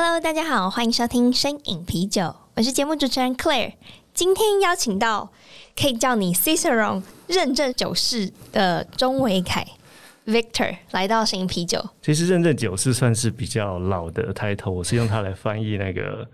[0.00, 3.72] Hello，大家好，欢迎收听声饮啤酒，我是节目主持人 Claire。
[4.14, 5.32] 今天邀请到
[5.76, 9.66] 可以叫你 Cicero 认证酒师的钟维凯
[10.24, 11.84] Victor 来到声饮啤酒。
[12.00, 16.24] 其实认证酒师算是比较老的 title，我是用它来翻译那个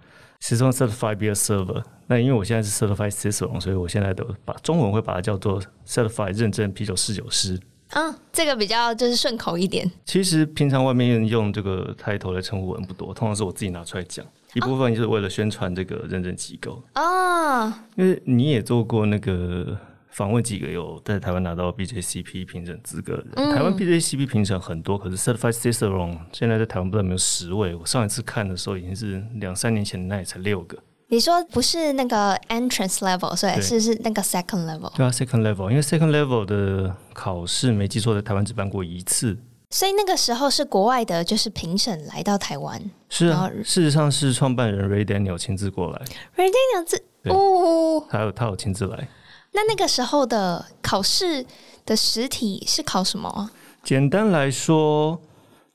[0.43, 1.83] Cicerone Certified Beer Server。
[2.07, 7.59] 那因为我现在是 Certified Cicero，所以我现在都把中文会把它叫做 Certified 认证啤酒试酒师。
[7.95, 9.91] 嗯，这个比较就是顺口一点。
[10.05, 16.83] 其实平常外面用这个 title 来称呼人不多，通常是我自己拿出来讲，一部分就是为了宣传这个认证机构。
[16.97, 19.79] 哦，因为你也做过那个
[20.11, 27.75] 访问几个有在台湾拿到 BJCP 评审资格的人，嗯、台湾 BJCP 评审很多，可是 Certified Cicerone 现在在台湾不知道有没有十位。
[27.75, 30.77] 我上一次看的时候已经是两三年前，那也才六个。
[31.09, 34.91] 你说不是那个 entrance level，所以是是那个 second level。
[34.97, 39.39] 对啊，second level，因为 second level 的考试没记错，在台湾只办过一次。
[39.71, 42.81] 所以那个时候是国外的，就是评审来到台湾。
[43.09, 45.99] 是啊，事实上是创办人 Ray Daniel 亲自过来。
[46.37, 49.09] Ray Daniel 自哦，还有他有亲自来。
[49.53, 51.45] 那那个时候的考试
[51.85, 53.51] 的实体是考什么？
[53.83, 55.21] 简单来说。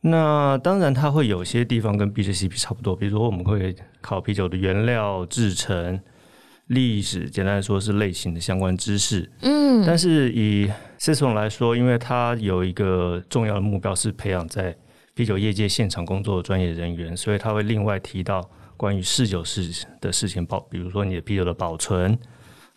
[0.01, 5.99] 那当然，它会有些地方跟 BJCP 差不多，比如说我们会考啤酒的原料、制成、
[6.67, 9.29] 历史，简单来说是类型的相关知识。
[9.41, 10.69] 嗯，但是以
[10.99, 14.75] Cicerone 来说，因为它有一个重要的目标是培养在
[15.13, 22.17] 啤酒业界现场工作的专业人员，所以他会另外提到关于试酒事的事情保，比如说你的啤酒的保存。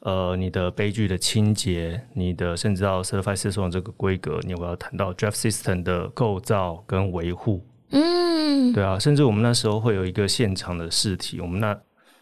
[0.04, 7.64] 呃，你的杯具的清洁，你的甚至到 Certified Cicerone 这个规格，你有没有谈到 Draft System 的构造跟维护？
[7.92, 11.78] 嗯，对啊，甚至我们那时候会有一个现场的试题，我们那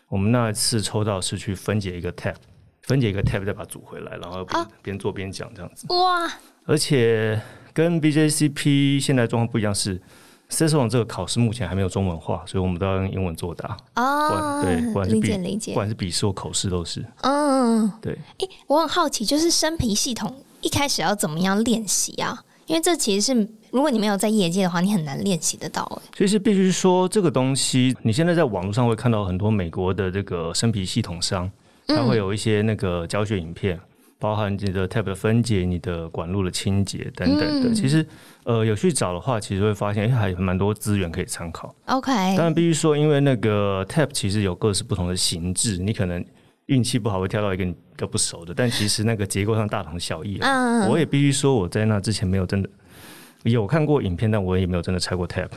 [0.09, 2.35] 我们那一次抽到是去分解一个 tap，
[2.83, 5.87] 分解一个 tap 再把它组回来，然后边、啊、边做边讲这样子。
[5.95, 6.31] 哇！
[6.67, 7.41] 而且
[7.73, 10.01] 跟 BJCP 现在状况不一样是。
[10.53, 13.77] Cicerone 这个考试目前还没有中文化，所以我们都要用英文作答。
[13.95, 17.07] 哦，对，不管是笔，理解理解，不管是笔试或口试都是。
[17.21, 18.15] 嗯，对。
[18.15, 22.37] 哎、欸，我很好奇，就是生皮系统一开始要怎么样练习啊？
[22.71, 25.83] 因为这其实是如果你没有在业界的话，你很难练习得到。
[26.01, 31.51] 哎，其实必须说这个东西，你现在在网络上会看到很多美国的这个生皮系统商，
[31.89, 33.77] 它会有一些那个教学影片。
[33.77, 33.81] 嗯
[34.21, 38.07] 包含你的 tap 的分解、你的管路的清洁等等的，嗯、其实
[38.45, 41.75] 呃有去找的话，其实会发现哎，还有蛮多资源可以参考。
[41.87, 46.23] OK，当然必须说，因为那个 tap 其实有各式不同的形制，你可能
[46.71, 50.39] 运气不好会跳到一个你都不熟的，但其实那个结构上大同小异。
[50.41, 52.71] 嗯，我也必须说，我在那之前没有真的
[53.43, 55.51] 有看过影片，但我也没有真的拆过 tap。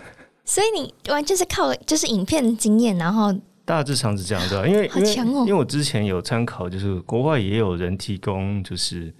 [0.44, 3.34] 所以你完全是靠就是影片经验，然后。
[3.66, 4.68] 大致上是这样，对吧？
[4.68, 9.14] 因为、哦、因为因为我之前有参考，就是国外也有人提供，就是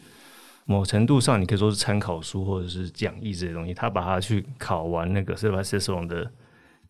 [0.66, 6.30] 某程度上你可以说是参考书或者是讲义这些东西，他把它去考完那个 Certified Cicerone 的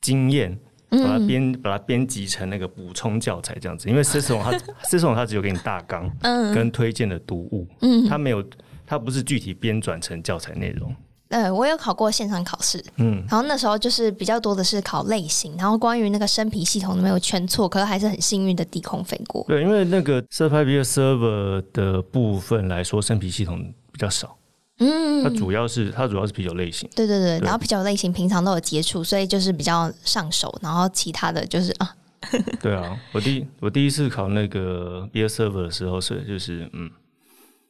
[0.02, 0.58] 经验，
[1.02, 3.90] 把它编把它编辑成那个补充教材这样子。
[3.90, 4.52] 因为 Cicerone 它
[4.84, 8.44] Cicerone 它只有给你大纲，嗯跟推荐的读物，嗯，它没有，
[8.86, 10.96] 它不是具体编转成教材内容。
[11.30, 19.44] 呃，我有考过现场考试，嗯，然后那时候就是比较多的是考类型，然后关于那个生皮系统没有全错，可是还是很幸运的低空飞过。
[19.48, 23.58] 对，因为那个 Certified Beer Server 的部分来说，生皮系统
[23.92, 24.38] 比较少，
[24.84, 27.46] 嗯，它主要是它主要是啤酒类型，对对对，对。
[27.46, 31.96] 然后啤酒类型平常都有接触，所以就是比较上手，然后其他的就是啊，
[32.62, 36.92] 对啊，我第我第一次考那个 Beer Server 的时候是就是嗯。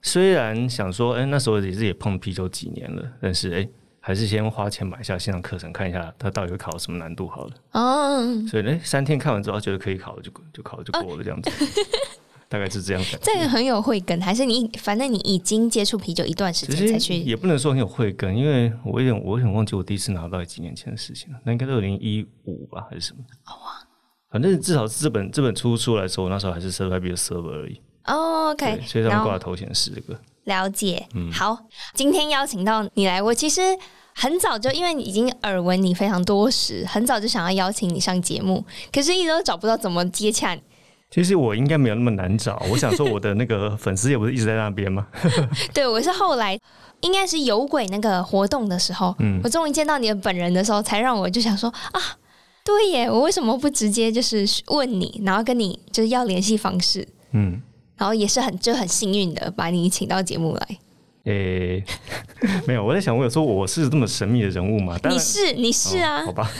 [0.06, 3.69] 虽然想说，哎、欸，那时候也是也碰啤酒几年了，但是哎、欸，
[4.01, 7.51] 还是先花钱买下线上课程，看一下它到底会考什么难度好了。
[7.71, 11.68] 哦，所以哎、欸，三天看完之后觉得可以考，就就考了就过了这样子，哦、
[12.53, 13.03] 大概是这样。
[13.19, 17.17] 这个很有慧根，还是你反正你已经接触啤酒一段时间才去？
[17.17, 23.23] 也不能说很有慧根，因为我有点我有点忘记我第一次拿到几年前的事情了，那应该是二零一五吧，还是什么？
[23.47, 23.81] 哇，
[24.31, 27.81] 反正至少是这本这本书出来的时候，我那时候还是 Certified Beer Server 而已。
[28.05, 30.19] 哦、oh，OK，所以他们挂的头衔是这个。
[30.44, 31.57] 了解，嗯，好，
[31.95, 33.61] 今天邀请到你来，我其实
[34.13, 40.56] 很早就因为你已经耳闻你非常多时，很早就想要邀请你上节目，可是一直都找不到怎么接洽。
[41.13, 45.06] 其实我应该没有那么难找，我想说我的那个 粉丝也不是一直在那边吗？
[45.71, 46.60] 对，我是后来
[47.01, 52.01] 应该是有鬼那个活动的时候，嗯，我终于见到你的本人的时候，才让我就想说啊。
[52.65, 57.07] 对耶，我为什么不直接就是问你，然后跟你就是要联系方式？
[57.33, 57.62] 嗯，
[57.98, 60.77] 然后也是很就很幸运的把你请到节目来。
[61.23, 61.81] 诶、
[62.41, 64.99] 欸，没有，我在想，我有说我是这么神秘的人物吗？
[65.09, 66.21] 你是，你是啊？
[66.21, 66.51] 哦、好吧，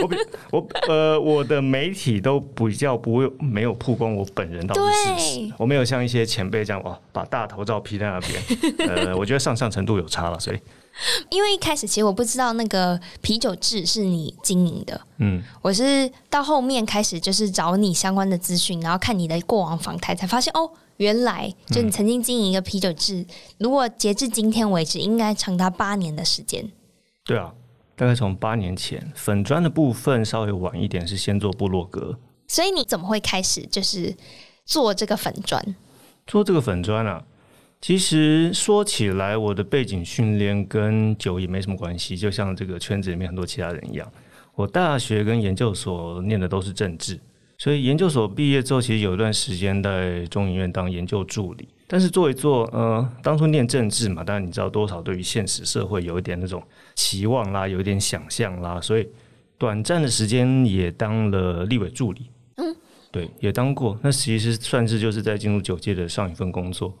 [0.00, 0.16] 我比
[0.52, 8.88] 我呃，我的媒体都比较不会没有曝光我本人到底是谁，我没有像一些前辈这样哇，把大头照 P 在那边。
[8.88, 10.58] 呃，我觉得上上程度有差了，所以。
[11.30, 20.70] 因为一开始其实我不知道那个啤酒制是你经营的，嗯，我是到后面开始就是找你相关的资讯，然后看你的过往访谈，才发现哦，
[21.02, 23.26] 原来就你曾经经营一个啤酒制，嗯、
[23.58, 26.70] 如果截至今天为止，应该长达八年的时间。
[27.24, 27.52] 对啊，
[27.96, 32.16] 大概从八年前粉砖的部分稍微晚一点，是先做部落格。
[32.46, 34.14] 所以你怎么会开始就是
[34.64, 35.74] 做这个粉砖？
[36.26, 37.24] 做这个粉砖啊？
[37.80, 44.08] 其实说起来，我的背景训练跟酒也没什么关系，就像这个圈子里面很多其他人一样。
[44.54, 47.18] 我大学跟研究所念的都是政治，
[47.62, 51.68] 所以研究所毕业之后，其实有一段时间在中研院当研究助理。
[51.86, 56.60] 但是做一做，呃，当初念政治嘛，当然你知道多少对于现实社会有一点那种
[56.96, 59.06] 期望啦，有一点想象啦，所以
[59.58, 62.22] 短暂的时间也当了立委助理。
[62.56, 62.74] 嗯，
[63.12, 63.96] 对，也当过。
[64.02, 66.92] 那其实算是就是在进入九届的上一份工作。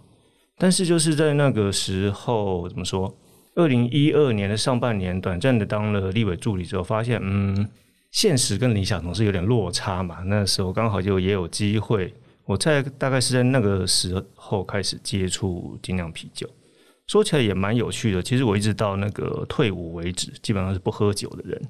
[0.58, 3.12] 但是就是在那个时候，怎么说？
[3.56, 7.68] 二零一二年的上半年，短暂的当了立委助理之后，发现，嗯，
[8.12, 10.22] 现实跟理想总是有点落差嘛。
[10.26, 12.14] 那时候刚好就也有机会，
[12.44, 16.48] 我在大概是在那个时候开始接触精酿啤酒。
[17.08, 21.60] 说起来也蛮有趣的，其实我一直到那个退伍为止，基本上是不喝酒的人。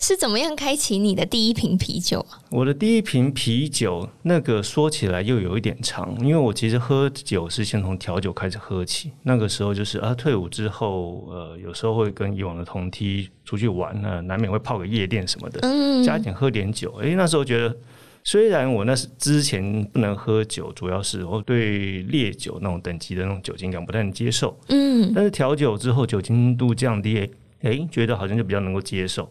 [0.00, 2.38] 是怎么样开启你的第一瓶啤酒啊？
[2.50, 9.10] 我的第一瓶啤酒，那个说起来又有一点长，因为我其实喝酒是先从调酒开始喝起。
[9.24, 16.94] 那个时候就是啊，退伍之后，呃，有时候会跟以往的同梯出去玩，那难免会泡个夜店什么的，嗯，加点喝点酒。
[17.02, 17.76] 诶，那时候觉得，
[18.22, 27.28] 虽然我那是之前不能喝酒，主要是我对烈酒那种等级的那种酒精感不太能接受，嗯，但是调酒之后酒精度降低，
[27.62, 29.28] 诶，觉得好像就比较能够接受。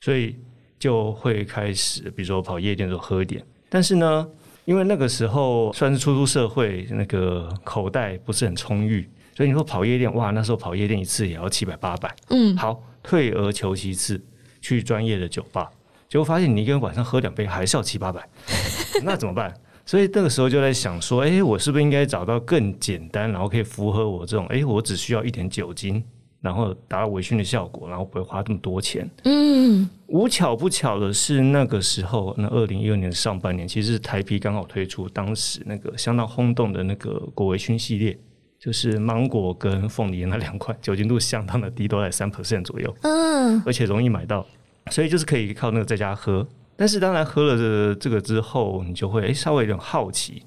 [0.00, 0.36] 所以
[0.78, 3.44] 就会开始，比如说跑夜店的时候喝一点。
[3.68, 4.26] 但是呢，
[4.64, 12.14] 因为那个时候算是初出社会，那个口袋不是很充裕，所以你说跑夜店，哇，那时候跑夜店一次也要七百八百。
[12.30, 14.20] 嗯，好，退而求其次，
[14.60, 15.70] 去专业的酒吧，
[16.08, 18.26] 结果发现你一个人晚上喝两杯还是要七八百，
[19.04, 19.54] 那怎么办？
[19.84, 26.02] 所以那个时候就在想说，哎，我是不是应该找到更简单，然后可以符合我这种，哎，我只需要一点酒精。
[26.40, 29.06] 然后达到微醺的效果，然后不会花这么多钱。
[29.24, 38.18] 嗯，无巧不巧的是，那个时候，那二零一二年的上半年，其实台啤刚好推出当时那个相当轰动的那个果微醺系列，
[38.58, 42.96] 就是芒果跟凤梨那两款，酒精度相当的低，都在三 percent 左右。
[43.02, 44.46] 嗯，而且容易买到，
[44.90, 46.46] 所以就是可以靠那个在家喝。
[46.74, 50.42] 但是当然喝了这这个之后，你就会诶稍微有点好奇，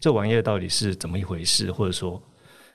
[0.00, 2.20] 这玩意儿到底是怎么一回事，或者说。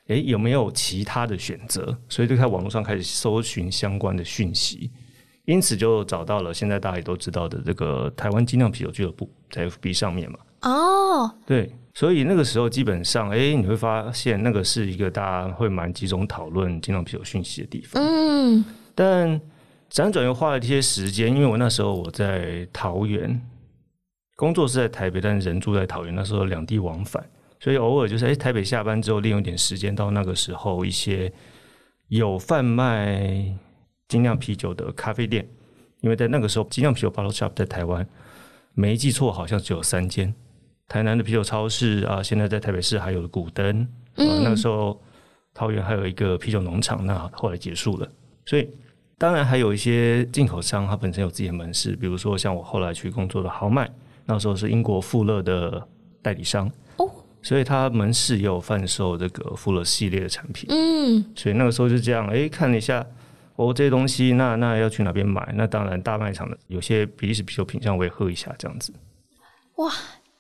[0.08, 1.98] 诶，有没有其他的选择？
[2.10, 4.92] 所以就在网络上开始搜寻相关的讯息，
[5.46, 10.40] 因此就找到了现在大家也都知道的这个台湾精酿啤酒俱乐部，在 FB 上面嘛。
[10.64, 18.02] 哦，对，所以那个时候基本上，诶，你会发现那个是一个大家会蛮集中讨论精酿啤酒讯息的地方。
[18.04, 18.64] 嗯，
[18.96, 19.40] 但
[19.90, 23.42] 辗转又花了一些时间，因为我那时候我在桃园，
[24.36, 27.24] 工作是在台北，但人住在桃园，那时候两地往返。
[27.64, 31.32] 所以偶尔就是，哎，台北下班之后利用一点时间到那个时候，一些
[32.10, 33.56] 有贩卖
[34.10, 35.48] 精酿啤酒的咖啡店，
[36.02, 38.06] 因为在那个时候精酿啤酒 bottle shop 在台湾
[38.74, 40.36] 没记错好像只有三间，
[40.90, 45.02] 台南的啤酒超市啊，现在在台北市还有古灯，嗯，那个时候
[45.54, 48.06] 桃园还有一个啤酒农场，那后来结束了。
[48.46, 48.70] 所以
[49.18, 53.90] 当然还有一些进口商，他本身有自己的门市，比如说像我后来去工作的豪迈，
[54.26, 55.88] 那时候是英国富勒的
[56.22, 56.70] 代理商。
[57.44, 63.06] 所以他门市也有贩售这个富勒系列的产品，嗯，所以那个时候就这样，哎，看了一下，
[63.57, 65.54] 哦，这些东西，那那要去哪边买？
[65.56, 68.94] 那当然大卖场的有些比利时啤酒品相我也喝一下，这样子。
[69.76, 69.92] 哇，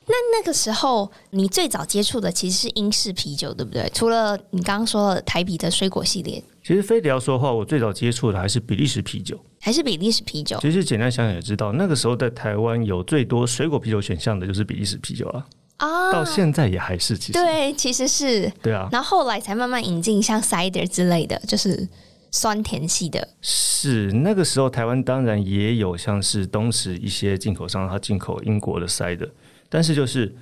[0.05, 3.89] 那那个时候你最早接触的其实是英式啤酒，对不对？
[3.93, 10.57] 除了你刚刚说的台啤的水果系列，其实非得要说的话，我最早接触的还是比利时啤酒，还是比利时啤酒。
[10.61, 15.45] 其实简单想想也知道，那个时候在台湾有最多水果啤酒选项的就是比利时啤酒啊。
[15.83, 17.33] 啊，到现在也还是，其实。
[17.33, 18.49] 对，其实是。
[18.61, 21.87] 对啊，然后后来才慢慢引进像 cider 之类的，就是
[22.31, 23.27] 酸甜系的。
[23.41, 29.29] 是那个时候，台湾当然也有像是东石一些进口商，他进口英国的 cider，
[29.67, 30.33] 但是就是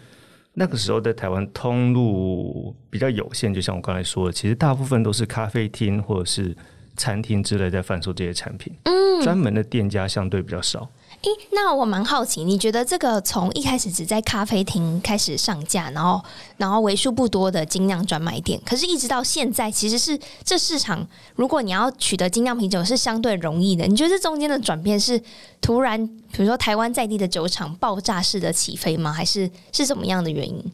[0.54, 6.56] 那个时候在台湾通路比较有限，就像我刚才说的，其实大部分都是咖啡厅或者是
[6.96, 10.88] 餐厅之类在贩售这些产品，嗯，专门的店家相对比较少。
[11.22, 16.20] 诶，那我蛮好奇，你觉得这个从一开始只在咖啡厅开始上架，然后
[16.58, 23.86] 然后为数不多的精酿专卖店，可是一直到现在，其实是这市场，如果你要取得精酿啤酒是相对容易的。
[23.86, 25.22] 你觉得这中间的转变是
[25.62, 29.14] 突然，比如说台湾在地的酒厂爆炸式的起飞吗？
[29.14, 30.72] 还是是什么样的原因？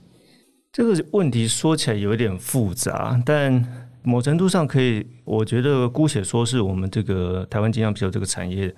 [0.72, 3.66] 这个问题说起来有一点复杂，但
[4.02, 8.74] 某程度上可以，我觉得姑且说是我们这个台湾精酿啤酒这个产业。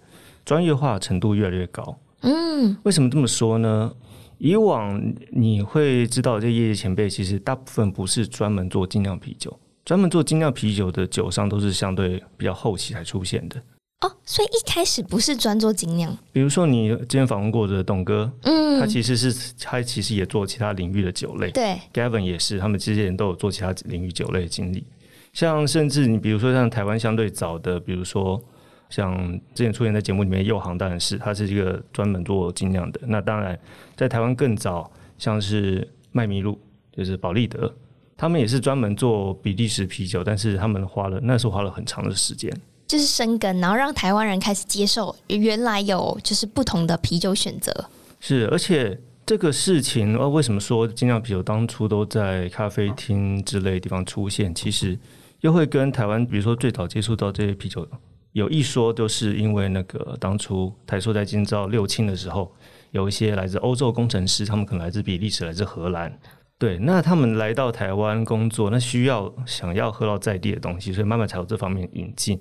[0.49, 1.95] 专业化程度越来越高。
[2.21, 3.93] 嗯，为什么这么说呢？
[4.39, 13.61] 以往你会知道，这业界前辈其实大部分不是专门做精酿啤酒，专门做精酿啤酒的酒商都是相对比较后期才出现的。
[14.01, 16.17] 哦，所以一开始不是专做精酿。
[16.31, 21.51] 比如说你之前访问过的董哥，嗯，他其实是他其实也做其他领域的酒类。
[21.51, 24.83] 对，Gavin 也是，他们这些人都有做其他领域酒类的经历。
[25.31, 28.43] 像甚至你比如说像台湾相对早的，比如说。
[28.89, 32.99] 像之前出现在节目里面，右航当然是，他是一个专门做精酿的。
[33.03, 33.57] 那当然，
[33.95, 36.59] 在台湾更早，像是麦咪露，
[36.91, 37.71] 就是保利德，
[38.17, 42.51] 他们也是专门做比利时啤酒，但是他们花了那时候花了很长的时间，
[42.87, 47.71] 就是生根，然后让台湾人开始接受原来有就是不同的啤酒选择。
[48.19, 54.53] 是，而且这个事情，呃，为什么说精酿啤酒当初都在咖啡厅之类的地方出现？
[54.55, 54.97] 其实
[55.41, 57.87] 又会跟台湾，比如说最早接触到这些啤酒。
[58.33, 62.53] 有一说，就是因为那个当初台塑在建造六轻的时候，
[62.91, 66.15] 有一些来自欧洲工程师，他们可能来自比利时，来自荷兰，
[66.57, 72.39] 对，那他们来到台湾工作，那需要想要喝到在地的东西，所以慢慢才有这方面引进。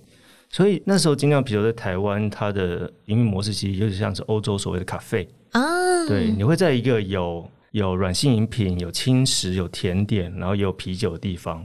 [0.51, 5.63] 所以那时候精酿啤酒在台湾，它的营运模式其实有点像是欧洲所谓的咖啡啊，
[6.07, 11.65] 对，你会在一个有有软性饮品、有轻食、有甜点，然后也有啤酒的地方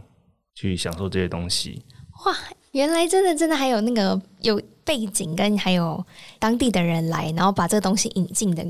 [0.55, 1.81] 去享受这些东西。
[2.25, 2.33] 哇！
[2.73, 6.03] 原来真的真的还有那个有背景跟还有
[6.39, 8.65] 当地的人来，然后把这个东西引进的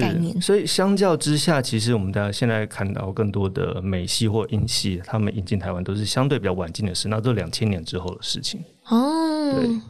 [0.00, 0.38] 概念。
[0.40, 8.60] 所以相较之下，其实我们大家现在看到更多的美系或英系，他们引进台湾都是相对比较晚近的事，那都两千年之后的事情。
[8.88, 9.80] 哦，对。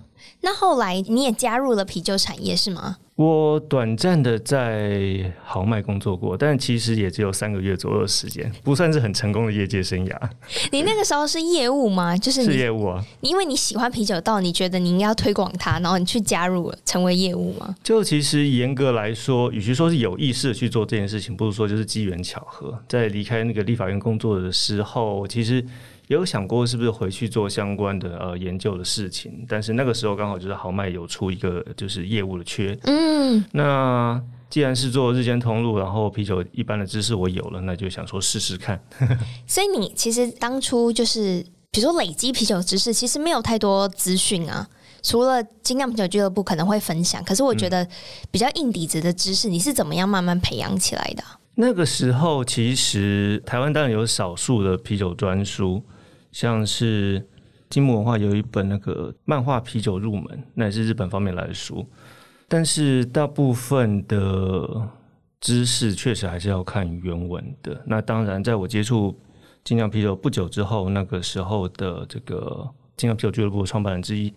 [0.45, 2.99] 那后来你也加入了啤酒产业是吗？
[3.17, 10.19] 我短暂的在豪迈工作过，但其实也只有三个月左右的时间，不算是很成功的业界生涯。
[10.73, 12.17] 你那个时候是业务吗？
[12.17, 13.03] 就是你是业务啊。
[13.21, 17.75] 因为你喜欢啤酒到你觉得你应该要推广它，然后你去加入了成为业务吗？
[17.83, 22.77] 就其实严格来说，与其说是有意识的去做这件事情，不如说就是机缘巧合。
[22.89, 25.65] 在离开那个立法院工作的时候，其实。
[26.09, 38.81] 有想过是不是回去做相关的呃研究的事情，但是那个时候刚好就是豪迈有出一个就是业务的缺，嗯，那既然是做日间通路，然后啤酒一般的知识我有了，那就想说试试看。
[39.49, 44.69] 所以你其实当初就是比如说累积啤酒知识，其实没有太多资讯啊，
[45.03, 47.89] 除了精酿啤酒俱乐部可能会分享，可是我觉得
[48.31, 51.25] 比较硬底子的知识，你是怎么样慢慢培养起来的？
[51.55, 55.83] 那个时候其实台湾当然有少数的啤酒专书。
[56.33, 57.25] 像是
[57.71, 61.89] 金木文化有一本那个漫画啤酒入门，那也是日本方面来的书，
[62.49, 64.91] 但是大部分的
[65.41, 67.81] 知识确实还是要看原文的。
[67.87, 69.17] 那当然，在我接触
[69.63, 74.35] 精酿啤酒不久之后，那个时候的这个精酿啤酒俱乐部创办人之一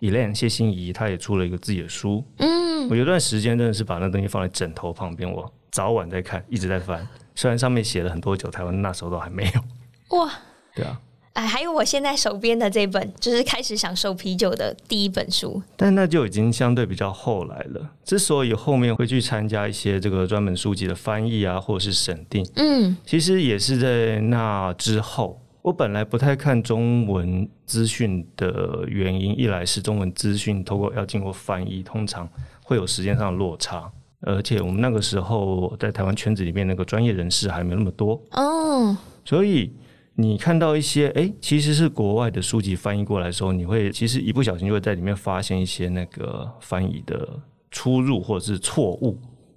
[0.00, 2.24] Elaine 谢欣怡，他也出了一个自己的书。
[2.38, 7.06] 嗯，我有段时间真的是把那东西放在枕头旁边，我早晚在看，一直在翻。
[7.34, 10.16] 虽然上面写了很多酒，台湾那时候都还没有。
[10.16, 10.32] 哇，
[10.74, 10.98] 对啊。
[11.34, 15.62] 哎，还有我现在手边的这本，就是开始享受啤酒的第一本书。
[15.76, 17.90] 但那就已经相对比较后来了。
[18.06, 25.38] 之所以后面会去参加一些这个专门书籍的翻译啊，或者是审定，嗯，其实也是在那之后。
[25.60, 32.26] 我本来不太看中文资讯的原因，一来是中文资讯透过要经过翻译，通常
[32.62, 39.72] 会有时间上的落差，而且我们那个时候在台湾圈子里面那个专业人士还没那么多哦，所以。
[40.18, 47.28] 你看到一些哎，其实是国外的书籍翻译过来的时候，你会其实一不小心就会在里面发现一些那个翻译的
[47.70, 49.12] 出入或者是错误。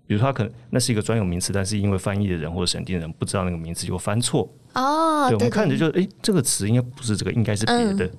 [0.06, 4.54] 比如说，他可能那是一个专有名词，但是因为翻译的人或者审定的人不知道那个名词，就翻错。
[4.74, 8.06] 哦，对，我们看着就哎，这个词应该不是这个，应该是别的。
[8.06, 8.12] 嗯。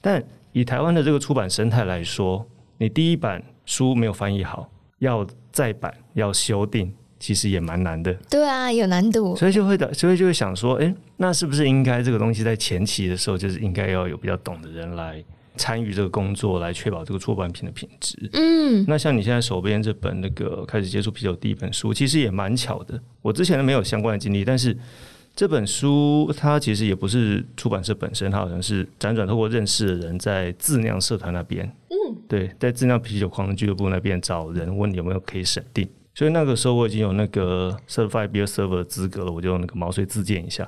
[0.00, 2.42] 但以台湾的这个出版生态来说，
[2.78, 4.66] 你第一版书没有翻译好，
[5.00, 6.92] 要再版要修订。
[7.22, 15.22] 其实也蛮难的，对啊，有难度，所以就会的，所以就会想说，哎，那是不是应该这个东西在前期的时候，就是应该要有比较懂的人来
[15.56, 18.28] 参与这个工作，来确保这个出版品的品质。
[18.32, 23.00] 嗯，那像你现在手边这本那个开始接触啤酒第一本书，其实也蛮巧的。
[23.20, 24.76] 我之前都没有相关的经历，但是
[25.36, 31.72] 这本书它其实也不是出版社本身，它好像是辗转透过认识的人在自酿社团那边。
[32.32, 35.86] 对，在质量啤酒狂人俱乐部那边找人问你有没有可以审定。
[36.14, 40.66] 所以那个时候我已经有那个 Certified Beer Server 的资格了，我就那个毛遂自荐一下。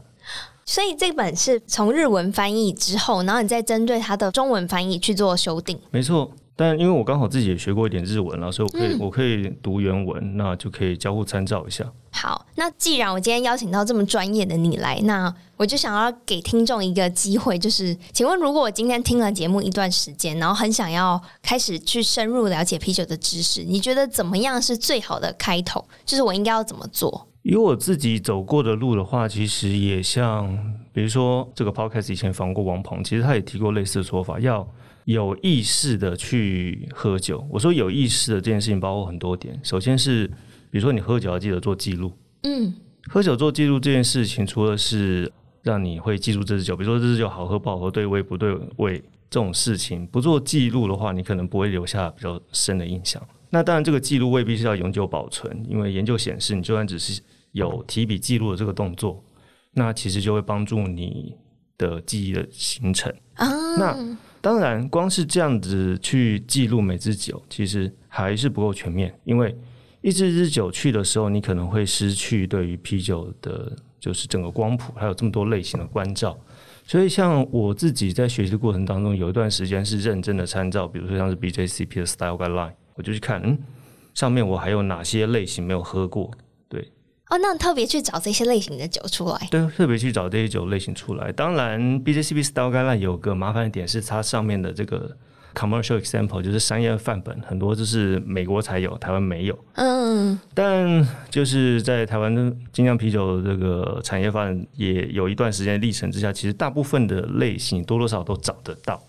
[0.66, 5.80] 所以这本是从日文翻译之后，然后你再针对它的中文翻译去做修订。
[5.90, 11.84] 没错，但因为我刚好自己也学过一点日文了，所以我可以、嗯、我可以读原文，那就可以交互参照一下。
[12.12, 25.84] 好，那既然我今天邀请到这么专业的你来，那我就想要给听众一个机会，就是请问，如果我今天听了节目一段时间，然后很想要开始去深入了解啤酒的知识，你觉得怎么样是最好的开头？
[26.04, 27.26] 就是我应该要怎么做？
[27.42, 30.56] 以我自己走过的路的话，其实也像，
[30.92, 34.66] 比如说这个 podcast 以前访过王鹏，其实他也提过类似的说法，要
[35.04, 37.46] 有意识的去喝酒。
[37.50, 40.26] 我说有意识的这件事情包括很多点，首先是
[40.70, 42.74] 比如说你喝酒要记得做记录，嗯，
[43.08, 45.30] 喝酒做记录这件事情，除了是
[45.62, 48.98] 让你会记住这支酒，比如说这支酒好喝不好喝，对胃不对胃
[49.30, 53.20] 这种事情，不做记录的话，你可能不会留下比较深的印象。
[53.50, 59.22] 那当然，这个记录未必是要永久保存，因为研究显示，你就算只是有提笔记录的这个动作，
[59.72, 61.36] 那其实就会帮助你
[61.78, 63.12] 的记忆的形成。
[63.34, 63.46] 啊，
[63.76, 69.56] 那当然，光是这样子去记录每支酒，其实还是不够全面，因为
[70.02, 76.38] 一支支酒去的时候，你可能会失去对于啤酒的，就是整个光谱，还有这么多类型的关照。
[76.86, 83.56] 所以，像我自己在学习的过程当中，有一段时间是认真的参照，比如说像是 BJCP 的 Style Guideline，我就去看，嗯，
[84.12, 86.30] 上面我还有哪些类型没有喝过。
[87.30, 91.32] 哦，那特别去找这些类型的酒出来，对，特别去找这些酒类型出来。
[91.32, 95.16] 当然，BJCP Style Guideline 有个麻烦的点是，它上面的这个
[95.54, 99.58] commercial example 就是商业范本，很多就是美国才有，台湾没有。
[99.72, 109.02] 嗯，但就是在台湾的精酿啤酒这个产业发展也有一段时间历程之下，其实大部分的类型多多少少都找得到，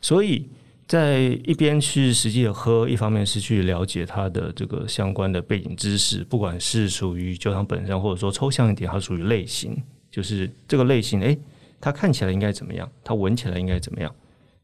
[0.00, 0.50] 所以。
[0.88, 9.76] 在一边去实际的喝，一方面是去了解它的这个相关的背景知识，不管是属于酒厂本身，或者说抽象一点，它属于类型，
[10.10, 11.38] 就是这个类型，诶，
[11.78, 12.90] 它看起来应该怎么样？
[13.04, 14.10] 它闻起来应该怎么样？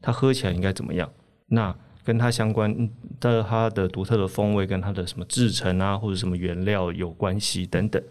[0.01, 1.07] 它喝起来应该怎么样？
[1.45, 2.75] 那跟它相关
[3.19, 8.01] 的它的独特的风味，跟它的什么制成啊，或者什么原料有关系等等，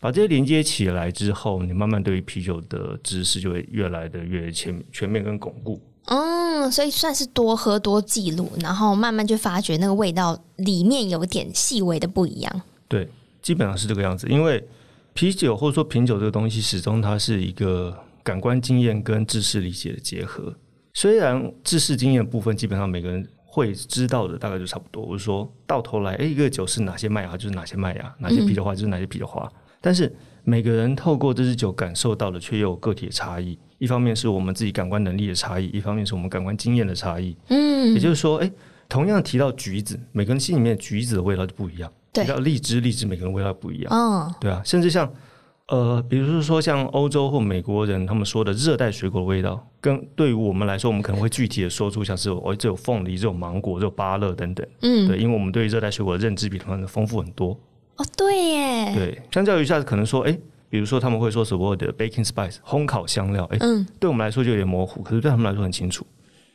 [0.00, 5.80] 把这些连接起来之后，你慢慢对于啤酒的知识就会越来的越全全面跟巩固。
[6.06, 12.62] 嗯，所以算是多喝多记录，然后慢慢就发觉那个味道里面有点细微的不一样。
[12.88, 13.08] 对，
[13.40, 14.26] 基本上是这个样子。
[14.28, 14.66] 因为
[15.12, 20.52] 啤酒或者说品酒这个东西，始终它是一个感官经验跟知识理解的结合。
[20.92, 29.44] 虽然知识经验部分基本上每个人会知道的大概就差不多，我是说到头来，哎，一个酒是哪些麦芽就是哪些麦芽，哪些啤酒花就是哪些啤酒花。
[29.46, 33.56] 嗯、但是每个人透过这支酒感受到的，却又有个体的差异。
[33.80, 37.34] 一方面是我们自己感官能力的差异，一方面是我们感官经验的差异。
[37.48, 38.52] 嗯，也就是说，哎、欸，
[38.90, 41.90] 同样提到橘子，每个人心里面橘子的味道就不一样。
[42.12, 43.90] 对，提到荔枝，荔枝每个人味道不一样。
[43.90, 45.10] 嗯，对啊，甚至像
[45.68, 54.66] 呃，比如说像欧洲或美国人他们说的热带水果的味道，跟对于我们来说，我们可能会具体的说出像是哦，这有凤梨，这有芒果，这有芭乐等等。
[54.82, 57.58] 嗯，对，因为我们对热带水果的认知比他们丰富很多。
[57.96, 58.94] 哦，对耶。
[58.94, 60.40] 对，相较于下，可能说，哎、欸。
[60.70, 66.06] 比如说他们会说所谓的 baking spice 烘烤香料，哎、欸，嗯，对我们来说就有点模糊，可是对他们来说很清楚。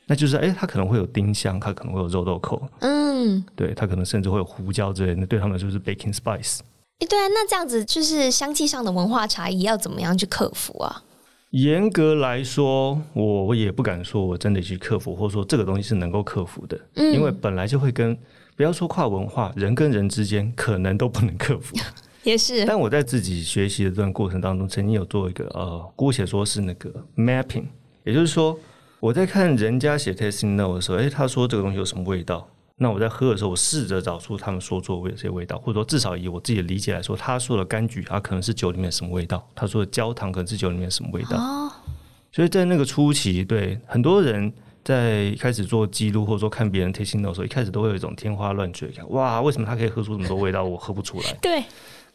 [0.07, 6.59] 那就是哎、欸，它可能会有丁香，它可能会有肉豆蔻，嗯，对，它可能甚至会有胡椒之类的，对他们来说是 baking spice。
[6.59, 11.03] 哎、欸，对啊，那这样子就是香气上的文化差异要怎么样去克服啊？
[11.51, 18.17] 严格来说，我也不敢说我真的去克服，或者说这个东西是能够克服的，嗯，因为本来就会跟
[18.55, 21.75] 不要说跨文化，人跟人之间可能都不能克服。
[22.25, 27.65] 也是，但我在自己学习的这段过程当中，曾经有做一个呃，姑且说是那个 mapping，
[28.03, 28.59] 也就是说，
[28.99, 32.49] 我在看人家写 tasting note 的时候，诶，他说这个东西有什么味道？
[32.77, 39.47] 那我在喝的时候，我试着找出他们说出的这些味道，或者说至少以我自己的理解来说，他说的柑橘它可能是酒里面什么味道？
[39.55, 41.37] 他说的焦糖可能是酒里面什么味道？
[41.37, 41.71] 哦，
[42.31, 44.51] 所以在那个初期，对很多人
[44.83, 51.33] 在开始做记录或者说看别人 tasting note 的时候，一开始都会有一种天花乱坠感，哇，为什么他可以喝出这么多味道，我喝不出来？
[51.41, 51.63] 对。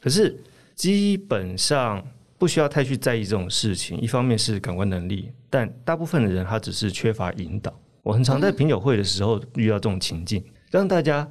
[0.00, 0.36] 可是
[0.74, 2.02] 基本上
[2.38, 4.00] 不需要太去在意这种事情。
[4.00, 7.72] 一方面是感官能力，但大部分的人他只是缺乏引导。
[8.02, 11.30] 我很常在品酒会的时候遇到这种情境，让大家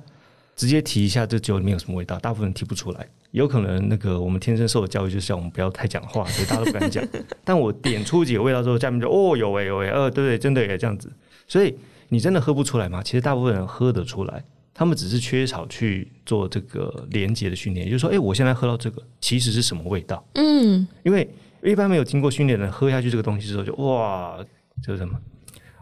[0.55, 3.07] 直接提一下这酒里面有什么味道，大部分人提不出来。
[3.31, 7.03] 有可能那个我们天生受的教育就是要我们不要太讲话，所以大家都不敢讲。
[7.43, 11.11] 但我点出几个味道之后，下面就哦有诶有诶，呃对对，真的也这样子。
[11.47, 11.75] 所以
[12.09, 13.01] 你真的喝不出来吗？
[13.03, 14.43] 其实大部分人喝得出来。
[14.79, 20.25] 他们只是缺少去做这个连接的训练，也就是说，哎、欸，我现在喝到这个其实是什么味道？
[20.35, 21.29] 嗯，因为
[21.61, 24.39] 一般没有经过训练的人喝下去这个东西之后就，就哇，
[24.81, 25.19] 这是什么？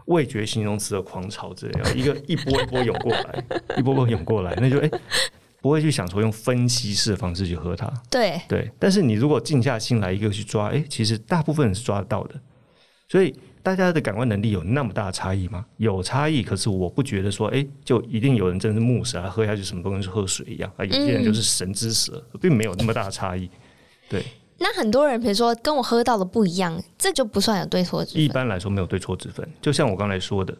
[0.06, 3.44] 味觉形容词的狂潮这样，一个一波一波涌过来，
[3.78, 5.00] 一波波涌过来，那就哎、欸，
[5.62, 7.88] 不会去想说用分析式的方式去喝它。
[8.10, 12.34] 对对，但是你如果静下心来，一个去抓，哎、欸，其实大部分人是抓得到的。
[13.08, 13.32] 所以
[13.76, 15.64] 大家的感官能力有那么大的差异吗？
[15.76, 23.48] 有差异，可是我不觉得说，哎、欸，就一定有人真是木蛇啊，喝下去什么都跟是喝水一样啊，有些人就是神之舌，嗯、并没有那么大的差异。
[24.08, 24.22] 对。
[24.60, 28.22] 那很多人，比如说跟我喝到的不一样，这就不算有对错之分。
[28.22, 30.52] 一般来说没有对错之分，就像我刚才说的，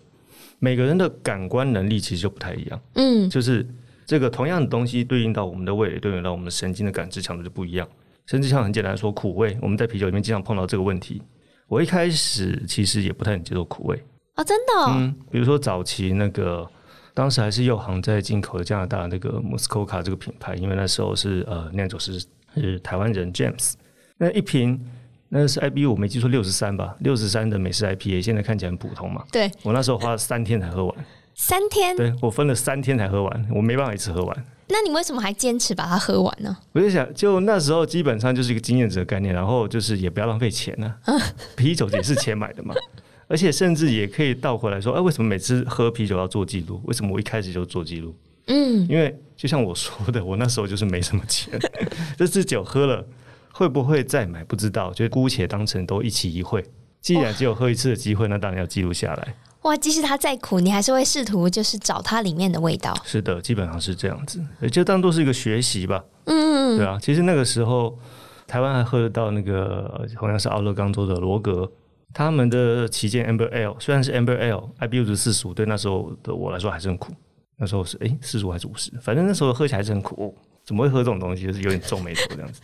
[0.61, 2.81] 每个人的感官能力其实就不太一样。
[2.95, 3.67] 嗯，就是
[4.07, 7.89] 这个同样的东西对应到我们的味蕾，对应到我们的神经的感知强度就不一样。
[8.27, 11.21] 甚至像很简单说苦味，我们在啤酒里面经常碰到这个问题。
[11.69, 13.97] 我一开始其实也不太能接受苦味
[14.35, 14.95] 啊、哦，真的、哦。
[14.97, 16.67] 嗯，比如说早期那个，
[17.13, 22.19] 当时还是右航在进口的加拿大那个 Muskoka 这个品牌，因为那时候是呃酿酒师
[22.55, 23.75] 是台湾人 James。
[24.17, 24.81] 那一瓶，
[25.29, 29.25] 那是 IBU，我没记错，六十三吧，六十三的美式 IPA，现在看起来很普通嘛。
[29.31, 30.97] 对，我那时候花了三天才喝完。
[31.41, 31.95] 三天？
[31.95, 34.45] 对，我分了三天才喝完，我没办法一次喝完。
[34.67, 36.55] 那你为什么还坚持把它喝完呢？
[36.73, 41.15] 我就想，就那时候基本上就是一个经验值的概念，然后就是也不要浪费钱呢、啊。
[41.57, 42.75] 啤酒也是钱买的嘛，
[43.29, 46.83] 而且甚至也可以倒回来说，哎，为什么每次喝啤酒要做记录？
[46.87, 48.13] 为什么我一开始就做记录？
[48.49, 51.57] 嗯，因为就像我说的，我那时候就是没什么钱，
[52.19, 53.07] 这次酒喝了。
[53.51, 54.45] 会不会再买？
[54.45, 56.65] 不知道，就姑且当成都一期一会。
[57.01, 59.35] 既然只有喝一次的机会，那当然要记录下来。
[59.63, 62.97] 哇，即使它再苦，你还是会试图就是找它里面的味道。
[63.05, 64.41] 是的，基本上是这样子，
[64.71, 66.05] 就当做是一个学习吧。
[66.25, 66.99] 嗯，对啊。
[67.03, 67.99] 其实那个时候，
[68.47, 71.71] 台湾还喝得到那个同样是奥勒冈州的罗格，
[72.15, 77.13] 他们的旗舰 Amber Ale，虽然是 Amber Ale，IBU 值四十五，对那时候的我来说还是很苦。
[77.57, 78.93] 那时候是哎四十五还是五十？
[79.03, 80.25] 反正那时候喝起来还是很苦。
[80.25, 80.33] 哦，
[80.65, 81.45] 怎么会喝这种东西？
[81.45, 82.61] 就是有点皱眉头这样子。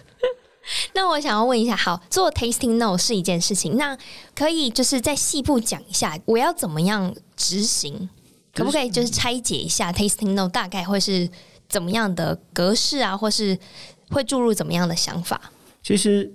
[0.95, 3.99] 那我想要问一下，好，做 tasting note 是一件事情，那
[4.35, 8.09] 可以就是再细部讲一下，我要怎么样执行？
[8.55, 11.29] 可不可以就是拆解一下 tasting note 大概会是
[11.69, 13.59] 怎么样的格式啊，或是
[14.11, 15.51] 会注入怎么样的想法？
[15.83, 16.33] 其实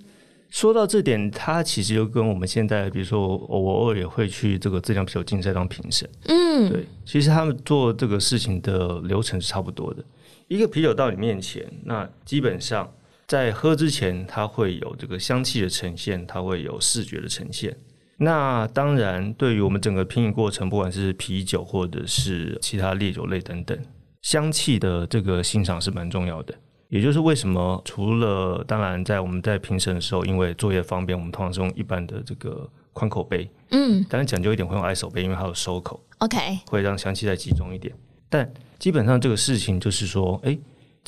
[0.50, 10.04] 说到这点，它其实就跟我们现在，比如说我偶尔也会去这个质量啤酒竞赛当评审，嗯，对，其实他们做这个事情的流程是差不多的。
[10.50, 12.92] 一个啤酒到你面前，那基本上。
[13.30, 17.78] 在喝之前，它会有这个香气的呈现，它会有视觉的呈现。
[18.18, 23.78] 那当然，对于我们整个品饮过程，不管是啤酒或者是其他烈酒类等等，
[24.24, 26.56] 香气的这个欣赏是蛮重要的。
[26.88, 37.94] 也就是为什么，除了当然在我们在评审的时候，因为作业方便，我们通常是用一般的这个宽口杯，嗯，当然讲究一点会用 ISO 杯，因为它有收口，OK，会让香气再集中一点。
[38.28, 40.58] 但基本上这个事情就是说，哎。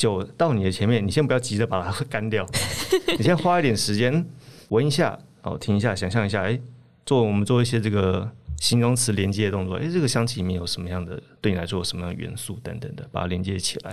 [0.02, 2.44] 酒到你的前面，你先不要急着把它干掉，
[3.20, 4.26] 你先花一点时间
[4.70, 6.60] 闻一下，哦，停一下，想象一下，哎，
[7.06, 8.28] 做我们做一些这个
[8.60, 13.92] 形容词连接的动作，哎，这个香气里面有什么样的，对你来说有什么样的元素等等的，把它连接起来。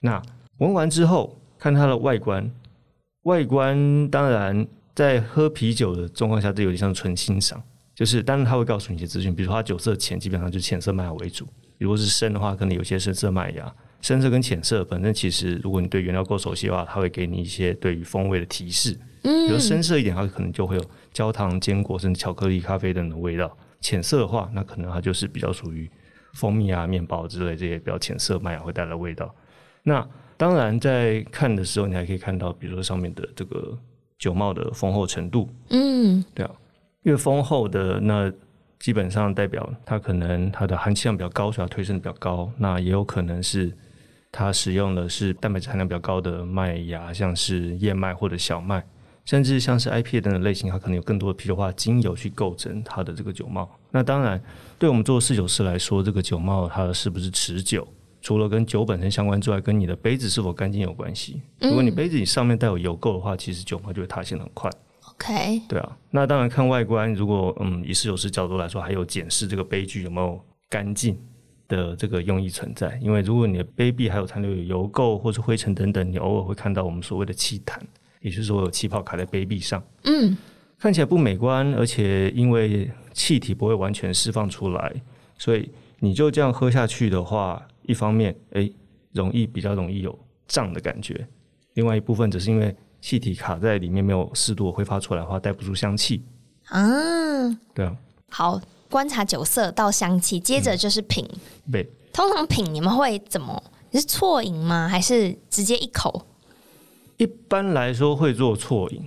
[0.00, 0.22] 那
[0.56, 2.50] 闻完之后，看它的外观，
[3.24, 7.62] 外观当然在喝啤酒的状况下，这有点像纯欣赏，
[7.94, 11.44] 就是当然它会告诉你一些资讯，比如说它酒色浅，基本上就浅色麦芽为主；
[11.76, 13.70] 如果是深的话，可能有些深色麦芽。
[14.02, 18.98] 深色跟浅色，本身其实如果你对原料够熟悉的话，它会给你一些对于风味的提示。
[19.22, 23.46] 嗯，比如深色一点，它可能就会有焦糖、坚果甚至巧克力、咖啡等的味道；
[23.80, 25.88] 浅色的话，那可能它就是比较属于
[26.34, 29.32] 蜂蜜啊、面包之类这些比较浅色麦芽会带来的味道。
[29.84, 33.78] 那当然，在看的时候，你还可以看到，比如说上面的这个
[34.18, 35.48] 酒帽的丰厚程度。
[35.70, 36.50] 嗯，对啊，
[37.04, 38.32] 越丰厚的那。
[38.82, 42.50] 基本上代表它可能它的含气量比较高，所以它推升的比较高。
[42.58, 43.72] 那也有可能是
[44.32, 48.82] 它使用的是蛋白质含量比较高的麦芽，像是燕麦或者小麦，
[49.26, 53.70] 甚至像是 IPA 等等类型，它可能有更多的啤酒花精油去构成它的这个酒帽。
[53.90, 54.42] 那当然，
[54.78, 57.86] 对我们做侍酒师来说，这个酒帽它是不是持久，
[58.22, 61.42] 除了跟酒本身相关之外，跟你的杯子是否干净有关系。
[61.60, 64.70] 如果你杯子里上面带有油垢的话，其实酒帽就会塌陷得很快。
[65.10, 71.18] OK，对啊，那当然看外观，如果嗯以侍酒师角度来说，还有检视这个杯具有没有干净
[71.72, 72.98] 的这个用意存在。
[73.02, 77.82] 因为如果你的杯壁还有残留有油垢或是灰尘等等，你偶尔会看到我们所谓的气坛，
[78.20, 80.36] 也就是说有气泡卡在杯壁上，嗯，
[80.78, 84.92] 看起来不美观，而且因为气体不会完全释放出来，
[85.38, 88.70] 所以你就这样喝下去的话，一方面哎
[89.12, 91.26] 容易比较容易有胀的感觉，
[91.74, 92.74] 另外一部分只是因为。
[93.02, 96.22] 气体卡在里面没有适度挥发出来的话，带不出香气
[96.70, 97.58] 嗯。
[97.74, 97.96] 对啊。
[98.30, 98.60] 好，
[98.92, 101.26] 观察酒色到香气，接着就是品。
[101.72, 101.88] 对、嗯。
[102.12, 103.60] 通常品你们会怎么？
[103.90, 104.86] 你是啜饮吗？
[104.86, 106.26] 还是直接一口？
[107.16, 109.02] 一般来说会做啜饮，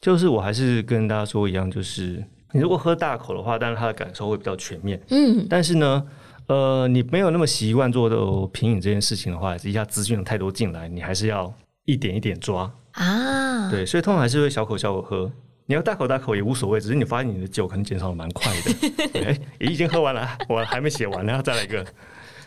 [0.00, 4.98] 就是我还是跟大家说一样，就是你如果喝大口的话，但是它的感受会比较全面。
[5.10, 6.06] 嗯，但是呢，
[6.46, 8.16] 呃，你没有那么习惯做的
[8.52, 11.52] 品饮这件事情的话，一下资讯太多进来，你还是要
[11.84, 13.70] 一点一点抓啊。
[13.70, 15.30] 对，所以通常还是会小口小口喝。
[15.66, 18.90] 你要大口大口也无所谓，只是你发现你的酒可能减少的蛮快的。
[19.20, 21.84] 哎、欸，已经喝完了，我还没写完，然后再来一个。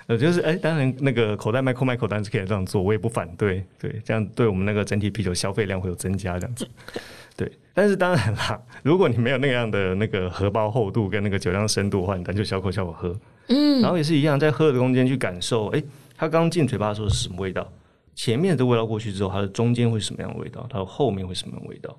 [0.07, 3.63] 呃，就是哎、欸，当然那个口袋卖口卖口单是可以这样做，我也不反对。
[3.77, 6.67] 对，这样对我们那个整体啤酒消费量会有增加，这样子。
[7.35, 13.15] 对，但是当然啦，如果你没有那样的那个荷包厚度跟那个酒量深度的话，你就小口小口喝。
[13.49, 15.85] 嗯，然后也是一样，在喝的空间去感受，哎、欸，
[16.17, 17.71] 它刚进嘴巴的时候是什么味道？
[18.15, 20.65] 前面的味道过去之后，它的中间会是什么样的味道？
[20.71, 21.95] 它的后面会什么样的味道？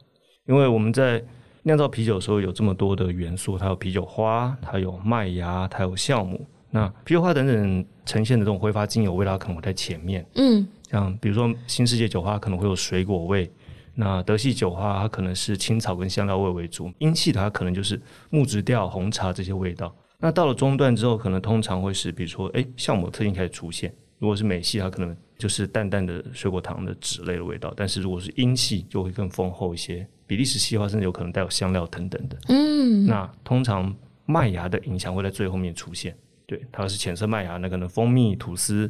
[0.51, 1.23] 因为我们在
[1.63, 6.45] 酿造啤酒的时候有这么多的元素，它有啤酒花，它有麦芽，它有酵母。
[6.71, 10.27] 那啤酒花等等呈现的这种挥发精油味道可能会在前面。
[10.35, 13.49] 嗯，像比如说新世界酒花可能会有水果味，
[13.95, 19.95] 那德系酒花它可能是青草跟香料味为主，英系的它可能就是木质调、红茶这些味道。
[20.19, 23.95] 那到了中段之后，可能通常会是比如说哎酵母特性开始出现。
[24.19, 30.05] 如果是美系，它可能就是淡淡的水果糖的脂类的味道，但是如果是英系，就会更丰厚一些。
[30.31, 32.39] 比利时系的话，甚至有可能带有香料等等的。
[32.51, 33.93] 嗯，那通常
[34.27, 36.17] 麦芽的影响会在最后面出现。
[36.47, 38.89] 对，它是浅色麦芽，那可能蜂蜜、吐司；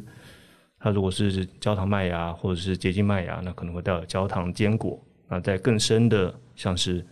[0.79, 5.03] 它如果是焦糖麦芽或者是结晶麦芽，那可能会带有焦糖、坚果。
[5.27, 7.03] 那在更深的，像是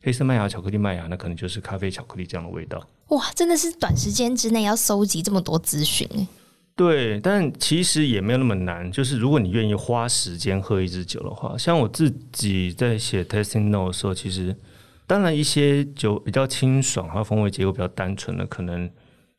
[0.00, 2.80] 黑色麦芽、巧克力麦芽，那可能就是咖啡、巧克力这样的味道。
[3.08, 6.08] 哇，真的是短时间之内要搜集这么多资讯。
[6.74, 8.90] 对，但其实也没有那么难。
[8.90, 14.56] 就是如果你愿意花时间喝一支酒的话，像我自己在写 testing note 的时候，其实
[15.06, 18.90] 当然一些酒比较清爽，它风味结构比较单纯的，可能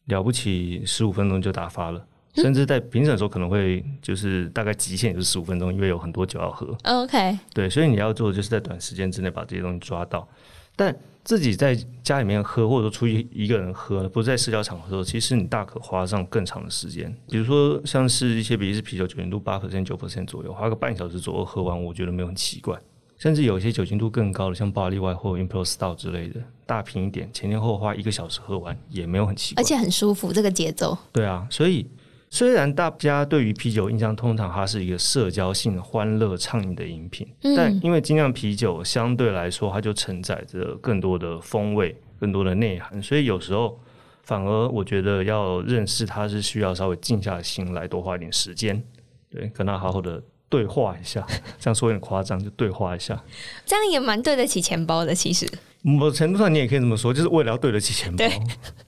[0.06, 2.06] 了不起十五分钟就打发了。
[2.36, 6.78] 甚至在评审的时候，可能会就是大概极限也是十五分钟，因为有很多酒要喝。
[6.84, 10.28] OK，对，所以你要做的就是在短时间之内把这些东西抓到，
[10.76, 10.96] 但。
[11.24, 17.16] 自己在家里面喝，或者说出去一个人喝，不是在社交场合的时候，其实你大可花上更长的时间。
[17.30, 22.78] 比如说，像是一些比利时啤酒，酒精度八 percent、九 percent 左右，花个半小时左右喝完，我觉得没有很奇怪。
[23.18, 30.98] 甚至有一些酒精度更高的，像巴黎外或 Imperial Stout 之类的，大瓶一点，前前后后花一个小时喝完，也没有很奇怪，而且很舒服，这个节奏。
[31.12, 31.88] 对啊，所以。
[32.34, 43.80] 虽然大家对于啤酒印象通常它是一个社交性、欢乐、畅饮的饮品，嗯，但因为精酿啤酒相对来说它就承载着更多的风味、更多的内涵，所以有时候
[44.24, 48.84] 反而我觉得要认识它是需要稍微静下心来，多花一点时间，
[49.30, 50.20] 对，跟他好好的
[50.50, 51.24] 对话一下。
[51.60, 53.24] 这样说有点夸张，就对话一下，
[53.64, 55.48] 这样也蛮对得起钱包的，其实。
[55.86, 58.32] 某程度上，你也可以这么说，就是为了要对得起钱包，对，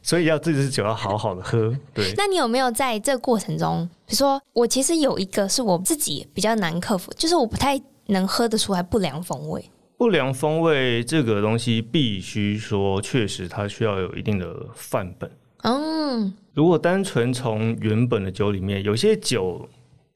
[0.01, 1.75] 所以要这支酒要好好的喝。
[1.93, 9.63] 对，那你有没有在这过程中，比如说我其实有一个是我自己比较难克服，就是我不太能喝得出来不良风味。
[9.97, 15.29] 不良风味这个东西，必须说，确实它需要有一定的范本。
[15.63, 19.67] 嗯，如果单纯从原本的酒里面，有些酒。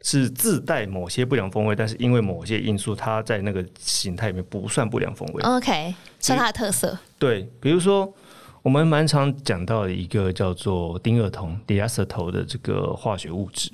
[0.01, 5.43] 是自带某些不良风味，但是因为某些因素，它在那个形态里面不算不良风味。
[5.43, 6.97] OK，是它的特色。
[7.17, 8.13] 对，比如说
[8.61, 13.71] 我们蛮常讲到的一个叫做丁二酮 （diacetol） 的这个化学物质。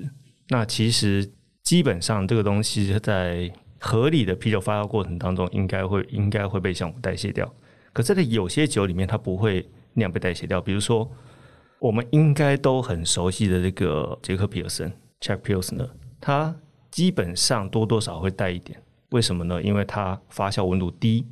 [0.50, 1.32] 那其实
[1.64, 7.52] 基本上这个东西在合理的啤酒发酵过程当中，应该会应该会被酵母代谢掉。
[7.94, 10.60] 可是，在有些酒里面，它不会那样被代谢掉。
[10.60, 11.10] 比如说，
[11.80, 15.90] 我们应该都很熟悉的这个杰克皮尔森 （Jack Pilsner）。
[16.20, 16.56] 它
[16.92, 19.62] 基本上多多少会带一点，为什么呢？
[19.62, 21.26] 因为它发酵温度低，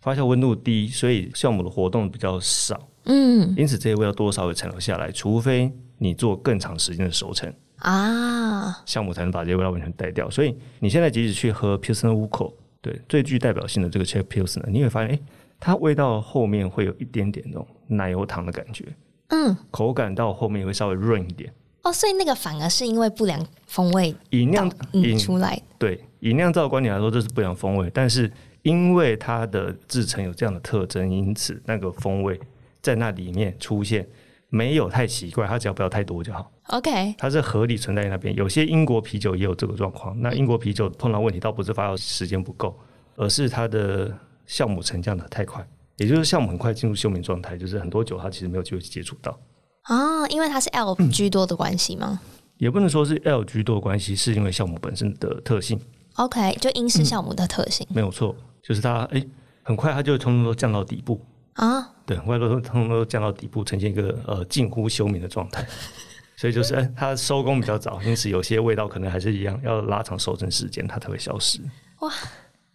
[0.00, 7.52] 发酵温度低，所以酵母的活动比较少，嗯，因此这些味道多少会残留下来，除非你做更长时间的熟成。
[7.78, 10.30] 啊，酵母才能把这些味道完全带掉。
[10.30, 15.20] 所以你现在即使去喝 Pilsner Urquell，对，最具代表性的这个 Czech Pilsner，你会发现，诶，
[15.60, 18.86] 它味道后面会有一点点那种奶油糖的感觉，
[19.28, 21.52] 嗯，口感到后面会稍微润一点。
[21.84, 25.60] 哦，所以那个反而是因为不良风味以酿引出来。
[25.78, 27.90] 对，以酿造观点来说，这是不良风味。
[27.92, 28.30] 但是
[28.62, 32.40] 因为它的制成有这样的特征，因此那个风味
[32.80, 34.06] 在那里面出现
[34.48, 36.50] 没有太奇怪，它只要不要太多就好。
[36.68, 38.34] OK，它是合理存在在那边。
[38.34, 40.18] 有些英国啤酒也有这个状况。
[40.22, 42.74] 那英国啤酒碰到问题倒不是发酵时间不够，
[43.16, 44.10] 而是它的
[44.48, 45.62] 酵母沉降的太快，
[45.98, 49.38] 也就是酵母很快进入休眠状态，就是很多酒它其实没有机会接触到。
[49.84, 52.20] 啊，因为它是 L 居多的关系吗？
[52.58, 55.80] 也不能说是 L 居多的关系，是因为酵母本身的特性。
[56.14, 57.86] OK，就英式酵母的特性。
[57.90, 59.28] 嗯、没有错，就是它哎、欸，
[59.62, 61.20] 很快它就通通都降到底部
[61.54, 61.90] 啊。
[62.06, 65.66] 对，很快都通通都降到底部，呈现一个呃近乎休眠的状态。
[66.36, 71.60] 所以就是哎、欸，它收工比较早，因此有些味道可能还是一样，要拉长收成时间，它才会消失。
[72.00, 72.12] 哇，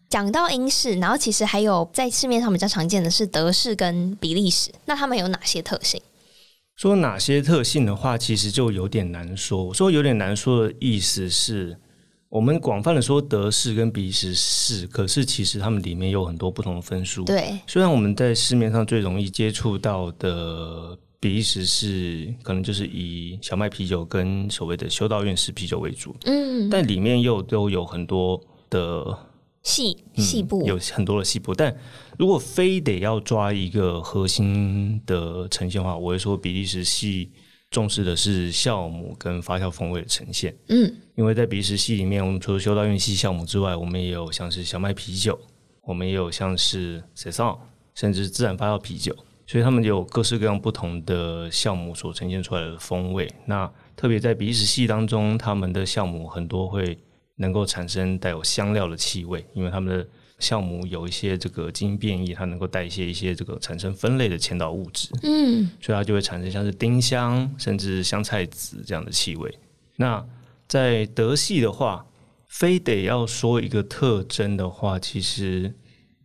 [0.09, 6.01] 讲到英式，然后其实还有在市面上比较常见的是德式跟比利时，那它们有哪些特性？
[6.79, 9.73] 说哪些特性的话，其实就有点难说。
[9.73, 11.77] 说有点难说的意思是，
[12.29, 17.25] 我们广泛的说德式跟比利时式，可是其实它们里面有很多不同的分数。
[17.25, 28.39] 对，虽然我们在市面上最容易接触到的比利时式，可能就是以小麦啤酒跟所谓的修道院式啤酒为主，嗯，但里面又都有很多
[28.69, 29.19] 的。
[29.61, 31.75] 细细部、嗯、有很多的细部，但
[32.19, 37.31] 如果非得要抓一个核心的呈现的话，我会说比利时系
[37.71, 40.53] 重视的是酵母跟发酵风味的呈现。
[40.67, 45.39] 嗯，因为在比利时系里面，我们除了修道院系酵母之外，我们也有像是小麦啤酒，
[45.83, 47.57] 我们也有像是 Saison，
[47.95, 49.15] 甚至自然发酵啤酒，
[49.47, 53.33] 所以他们有各式各样不同的酵母所呈现出来的风味。
[53.45, 56.97] 那特别在比利时系当中，他们的酵母很多会。
[57.41, 60.05] 能够产生带有香料的气味，因为他们的
[60.39, 69.53] 酵母有一些这个基因变异，它能够代谢一些这个产生酚类的前导物质，嗯，所以它就会产生像是丁香甚至香菜籽这样的气味。
[69.97, 70.25] 那
[70.67, 72.05] 在德系的话，
[72.47, 75.73] 非得要说一个特征的话，其实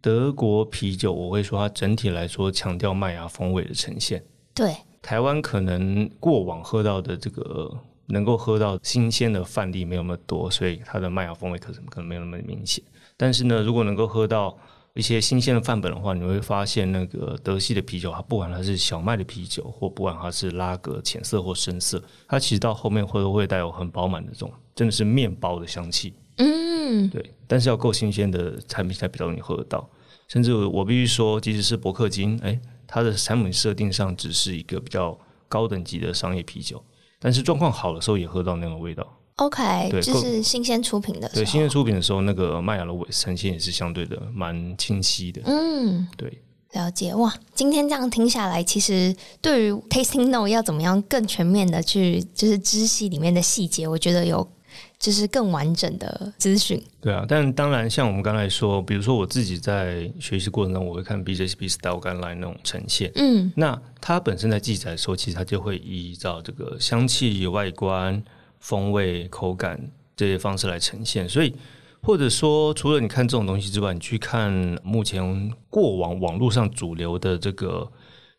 [0.00, 4.22] 德国啤酒我会说它整体来说强调麦芽风味的呈现。
[4.54, 7.76] 对，台湾可能过往喝到的这个。
[8.06, 12.82] 能够喝到新鲜的范例没有那么多，所以它的麦芽风味可能可能没有那么明显。
[13.16, 14.56] 但是呢，如果能够喝到
[14.94, 26.14] 一些新鲜的范本的话，你会发现那个德系的啤酒，它不管它是小麦的啤酒，或不管它是拉格浅色或深色，它其实到后面会都会带有很饱满的这种，真的是面包的香气。
[26.36, 27.34] 嗯，对。
[27.46, 29.88] 但是要够新鲜的产品才比较容易喝得到。
[30.26, 35.16] 甚至我必须说，即使是伯克金，哎，它的产品设定上只是一个比较
[35.48, 36.82] 高等级的商业啤酒。
[37.24, 39.06] 但是状况好的时候也喝到那种味道。
[39.36, 41.26] OK，对，就是新鲜出品的。
[41.30, 45.40] 对，新鲜出品的时候，那个麦芽的味呈现也是相对的蛮清晰的。
[45.46, 47.32] 嗯，对，了解哇。
[47.54, 54.46] 今天这样听下来，其实对于 Tasting Note 要怎么样更全面的去，就是知悉里面的细节，我觉得有。
[55.04, 68.24] 就是更完整的资讯，对啊，但当然，像我们刚才说，比如说我自己在学习过程中，我会看 BJCP Style Guideline 那种呈现，嗯，那它本身在记载的时候，其实它就会依照这个香气、外观、
[68.60, 69.78] 风味、口感
[70.16, 71.28] 这些方式来呈现。
[71.28, 71.54] 所以，
[72.00, 74.50] 或者说，除了你看这种东西之外，你去看
[74.82, 77.86] 目前过往网络上主流的这个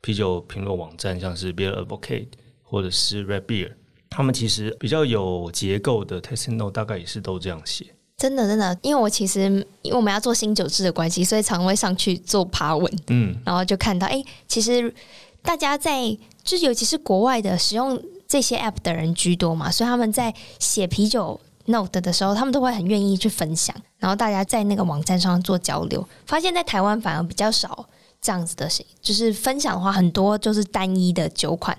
[0.02, 2.30] 啤酒评论网站，像是 Beer Advocate
[2.64, 3.74] 或者是 Red Beer。
[4.16, 7.86] 他们其实比较有结构的 testing note 大概也是都这样写。
[8.18, 9.42] 真的，真的，因为我其实
[9.82, 14.94] 因为我们要做新酒制的关系，所以常会上去做爬文，嗯，然后就看到，哎，其实
[15.42, 26.08] 大家在，就尤其是国外的使用这些 app 的人居多嘛，所以他们在写啤酒 note 的时候，他们都会很愿意去分享，然后大家在那个网站上做交流。
[26.26, 27.86] 发现，在台湾反而比较少
[28.22, 28.70] 这样子的，
[29.02, 31.78] 就是分享的话，很多就是单一的酒款。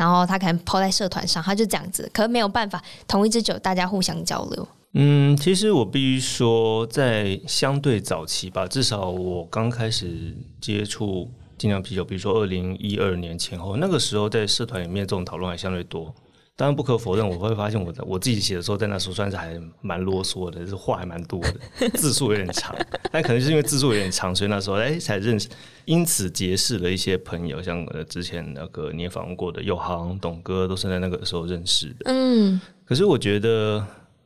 [0.00, 4.66] 然后他可能抛在社团上，他就这样子，可是没有办法同一支酒大家互相交流。
[4.94, 16.14] 嗯，其实我必须说，在相对早期吧，至少我刚开始接触精酿啤酒，比如说二零一二年前后，那个时候在社团里面这种讨论还相对多。
[16.60, 22.76] 当然不可否认，我会发现我在我自己写的时候，在那时候算是还蛮啰嗦的，就是话还蛮多的，字数有点长。
[23.10, 25.48] 但可能就是因为字数有点长，所以那时候哎才认识，
[25.86, 32.12] 因此结识了一些朋友，像之前那个你也访问过的友航、董哥，都是在那个时候认识的。
[32.12, 33.82] 嗯，可是我觉得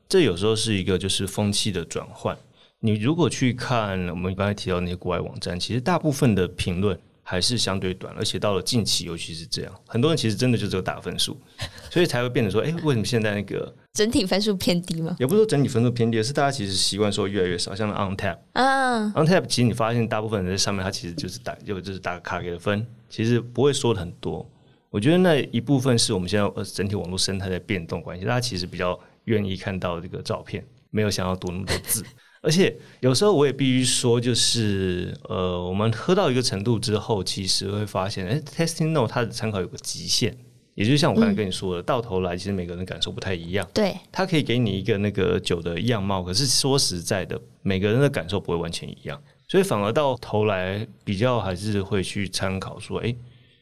[0.09, 2.37] 这有时候是一个就是风气的转换。
[2.81, 6.99] 你如果去看我们刚才提到那些国外网站，其实大部分的评论。
[7.27, 11.37] 还是相对短，而且到了近期，尤其是这样，很多人其实真的就只有打分数，
[11.91, 15.17] 所以才会变得说，哎、欸，为什么现在那个整体分数偏低吗？
[15.19, 24.49] 也不是说整体分数偏低，而是大家其实习惯说越来越少，像 Untappd 啊，Untappd 其实你发现大部分人在上面，他其实就是打，就就是打个卡给的分，其实不会说的很多。
[24.91, 32.05] 我觉得那一部分是我们现在呃整体网络生态在变动关系，大家其实比较愿意看到这个照片，没有想要读那么多字。
[32.45, 40.37] 而且有时候我也必须说，就是呃，我们喝到一个程度之后，其实会发现，哎，testing note 它的参考有个极限，
[40.75, 43.67] 也就像我刚才跟你说的，嗯、到头来其实每个人感受不太一样。
[43.73, 49.19] 对，它可以给你一个那个酒的样貌，可是说实在的，每个人的感受不会完全一样，
[49.49, 53.15] 所以反而到头来比较还是会去参考说，哎，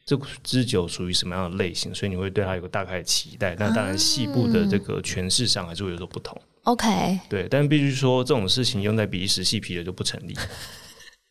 [0.04, 3.54] 这支酒属于什么样的类型，所以你会对它有个大概的期待。
[3.56, 6.36] 那当然，细部的这个诠释上还是会有所不同。
[6.64, 10.34] OK，对，但必须说这种事情用在比利时细皮的就不成立，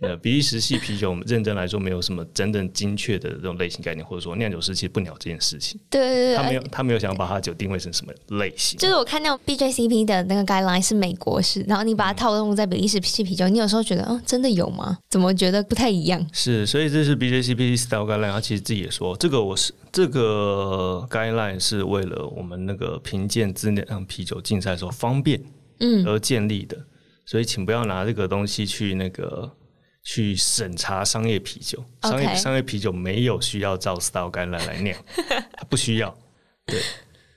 [0.02, 5.80] 呃，比利时系啤酒，我们认真来说，没有什么真正精确的这种类型概念，或者说酿酒师其实不鸟这件事情。
[5.92, 8.80] 对对对，他没有，他没有想要把他酒定位成什么类型。
[8.80, 14.98] 就是我看那种 BJCP 的那个 guideline 是美国式，然后你把它套用在比利时系啤酒，你有时候觉得，哦，真的有吗？
[15.08, 16.28] 怎么觉得不太一样？
[16.34, 25.40] 是，所以这是 BJCP style guideline，他其实自己也说，这个我是这个 guideline 是为了我们那个评鉴自酿啤酒竞赛的时候方便，
[25.80, 26.76] 嗯，而建立的。
[26.76, 26.86] 嗯、
[27.24, 29.52] 所以请不要拿这个东西去那个。
[30.04, 34.98] 去审查商业啤酒，商业.商业啤酒没有需要照 style guideline 来酿，
[35.54, 36.18] 它不需要。
[36.66, 36.82] 对，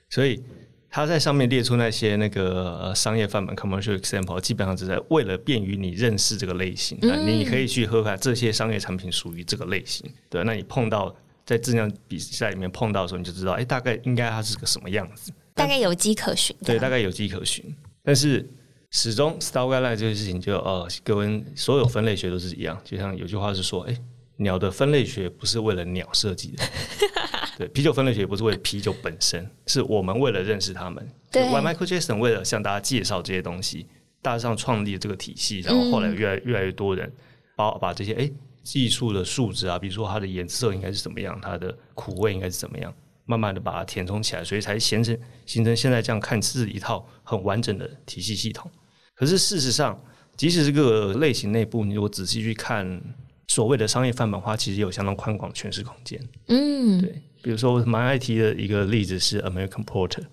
[0.09, 0.43] 所以
[0.89, 6.97] 他在上面列出那些那个商业范本 commercial example，基本上只是为了便于你认识这个类型。
[7.01, 10.09] 嗯、你可以去喝看这些商业产品属于这个类型。
[10.29, 16.55] 对，那你碰到在质量比赛里面碰到的时候，你就知道，哎、欸，大概应该它是个什么样子，大概有迹可循。
[16.65, 17.63] 对，大概有迹可循，
[18.03, 18.43] 但是。
[18.91, 22.79] 始终 style guideline 这件事情就，就呃，跟所有分类学都是一样。
[22.83, 24.01] 就像有句话是说，哎、欸，
[24.37, 26.63] 鸟的分类学不是为了鸟设计的，
[27.57, 31.05] 对，啤酒分类学也不是为了啤酒本身，是我们为了认识他们。
[31.31, 33.87] 对，Why Michael Jackson 为了向大家介绍这些东西，
[34.21, 37.11] 大致上创立这个体系，然后后来越来越来越多人
[37.55, 38.33] 把把这些哎、欸、
[38.63, 42.93] 技术的数值啊，比如说它的颜色应该是怎么样，它的苦味应该是怎么样。
[43.25, 48.69] 慢慢的把它填充起来，所以才形成形成现在这样看似一套很完整的体系系统。
[49.15, 49.99] 可是事实上，
[50.37, 53.01] 即使这个类型内部，你如果仔细去看
[53.47, 56.21] 所谓的商业范本的话，其实有相当宽广的诠释空间。
[56.47, 57.21] 嗯，对。
[57.41, 60.23] 比如说我蛮爱提的一个例子是 American Porter，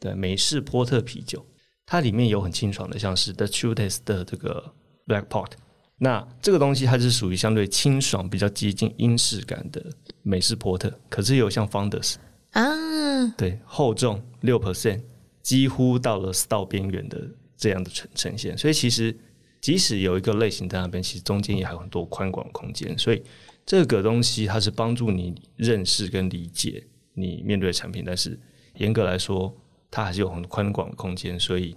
[0.00, 1.44] 对，美式波特啤酒，
[1.86, 4.72] 它里面有很清爽的，像是 The Truest 的这个
[5.06, 5.52] Black Pot。
[5.98, 9.84] 那这个东西它是属于相对清爽、比较接近英式感的
[10.22, 12.16] 美式波特，可是有像 Founders。
[12.54, 15.00] 啊，对，厚重六 percent，
[15.42, 17.20] 几乎到了 style 边缘的
[17.56, 19.16] 这样的呈呈现，所以其实
[19.60, 22.96] 即使有一个类型在那边，其实中间也还有很多宽广的空间。
[22.96, 23.20] 所以
[23.66, 28.38] 这个东西它是帮助你认识跟理解你面对的产品，但是
[28.76, 29.52] 严格来说，
[29.90, 31.36] 它还是有很宽广的空间。
[31.36, 31.76] 所以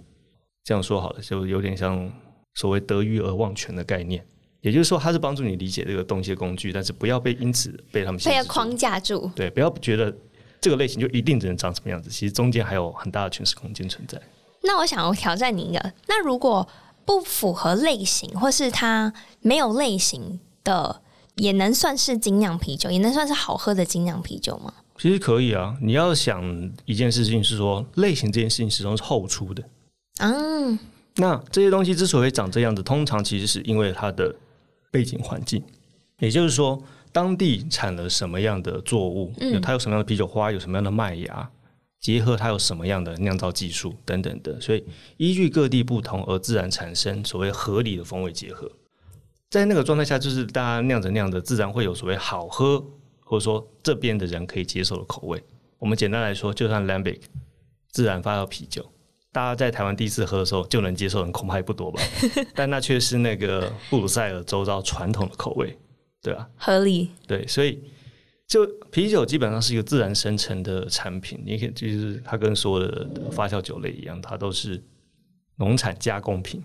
[0.62, 2.08] 这样说好了，就有点像
[2.54, 4.24] 所谓得鱼而忘全的概念，
[4.60, 9.28] 也就是说，它是帮助你理解这个东西的工具，但是不要被因此被他们被框架住。
[9.34, 10.16] 对，不要觉得。
[10.60, 12.10] 这个类型就一定只能长什么样子？
[12.10, 14.20] 其实中间还有很大的诠释空间存在。
[14.62, 16.66] 那我想要挑战你一个，那如果
[17.04, 21.00] 不符合类型，或是它没有类型的，
[21.36, 24.74] 也能算是精酿啤酒，也能算是好喝的精酿啤酒吗？
[24.98, 25.76] 其实可以啊。
[25.80, 26.42] 你要想
[26.84, 29.62] 一件事情是说，类型这件事情始终是后出的。
[30.18, 30.78] 嗯，
[31.16, 34.34] 那这些东西之所以长这样子，通常其实是因为它的
[34.90, 35.62] 背景环境，
[36.18, 36.82] 也就是说。
[37.12, 39.32] 当地产了什么样的作物？
[39.40, 40.50] 嗯，它有什么样的啤酒花？
[40.52, 41.50] 有什么样的麦芽？
[42.00, 44.84] 结合它有什么样的酿造技术等等的，所以
[45.16, 48.70] 依据各地不同而自然产生所谓合理的风味结合。
[49.50, 52.78] 在那个状态下，就是大家酿着酿着，自然会有所谓好喝，
[53.20, 55.42] 或者说这边的人可以接受的口味。
[55.78, 57.20] 我们简单来说，就算 Lambic
[57.90, 58.84] 自然发酵啤酒，
[59.32, 62.00] 大家在台湾第一次喝的时候就能接受的人恐怕不多吧？
[62.54, 65.76] 但那却是那个布鲁塞尔周遭传统的口味。
[66.28, 67.08] 对啊，合理。
[67.26, 67.80] 对，所以
[68.46, 74.82] 就啤酒基本上是一个自然生成的产品，你可以就是它跟所有的发酵酒类一样，它都是
[75.56, 76.62] 农产加工品。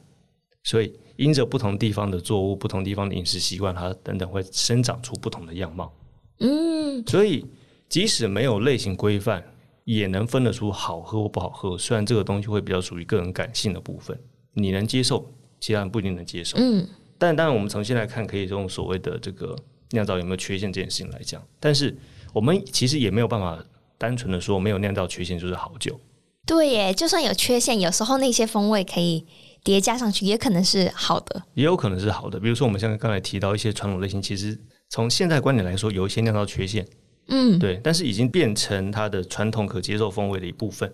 [0.65, 5.93] 所以因着不同地方的作物、不同地方的饮食习惯，它等等会生长出不同的样貌。
[6.39, 7.45] 嗯，所以
[7.87, 9.41] 即使没有类型规范，
[9.85, 11.77] 也能分得出好喝或不好喝。
[11.77, 14.19] 虽然这个东西会比较属于个人感性的部分，
[14.53, 16.57] 你能接受，其他人不一定能接受。
[16.59, 16.85] 嗯。
[17.23, 19.55] 但当然，我们从现在看，可以用所谓的这个
[19.91, 21.41] 酿造有没有缺陷这件事情来讲。
[21.57, 21.97] 但是
[22.33, 23.63] 我们其实也没有办法
[23.97, 25.97] 单纯的说没有酿造缺陷就是好酒。
[26.45, 29.25] 对耶，就算有缺陷，有时候那些风味可以
[29.63, 31.41] 叠加上去，也可能是好的。
[31.53, 32.37] 也有可能是好的。
[32.37, 34.59] 比如说，我们像刚才提到一些传统类型，其实
[34.89, 36.85] 从现在观点来说，有一些酿造缺陷。
[37.29, 40.93] 嗯，对，但是已经变成它的传统可接受风味的一部分，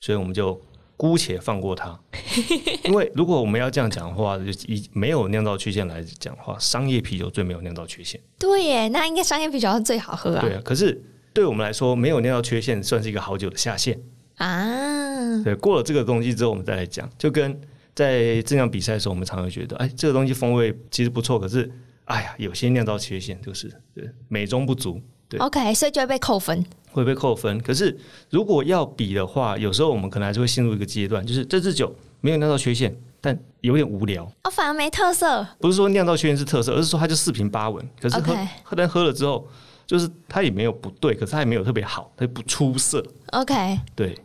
[0.00, 0.60] 所以我们就。
[0.98, 1.96] 姑且放过它，
[2.82, 8.20] 因为如果我们要这样讲的话，就以没有酿造缺陷来讲的话，商业啤酒最没有酿造缺陷。
[8.36, 10.40] 对耶，那应该商业啤酒是最好喝啊。
[10.40, 11.00] 对啊，可是
[11.32, 13.96] 对我们来说，没有酿造缺陷算是一个好酒的下限
[14.38, 15.40] 啊。
[15.44, 17.56] 对，过了这个东西之后，我们再来讲，就跟
[17.94, 21.70] 在这样比赛的时候，我们常常觉得，哎，这个东西风味其实不错，可是，
[22.06, 25.00] 哎呀，有些酿造缺陷就是对美中不足。
[25.28, 26.64] 对，OK，所以就会被扣分。
[26.90, 27.60] 会被扣分。
[27.60, 27.96] 可是
[28.30, 34.24] 如果要比的话，有时候我们可能还是会陷入一个阶段，就是这支酒没有酿造缺陷，但有点无聊。
[34.44, 35.46] 哦，反而没特色。
[35.60, 37.86] 不是说酿造缺陷是特色，而是说它就四平八稳。
[38.00, 38.48] 可是喝，Okay.
[38.76, 39.46] 但喝了之后，
[39.86, 43.04] 就是它也没有不对，可是它也没有特别好，它也不出色。
[43.32, 44.18] OK，对。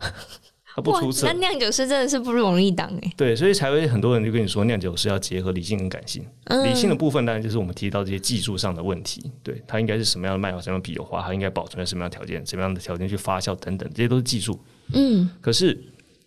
[0.76, 1.28] 他不出色。
[1.28, 3.14] 那酿酒师真的是不容易当哎。
[3.16, 6.26] 对，所以才会很多人就跟你说，酿酒师要结合理性跟感性。
[6.46, 14.60] 嗯、理性的部分当然就是我们提到这些技术上的问题，对，它应该是什么样的麦芽、什么样的啤酒花，它应该保存在什么样的条件、什么样的条件去发酵等等，这些都是技术。
[14.94, 15.30] 嗯。
[15.40, 15.80] 可是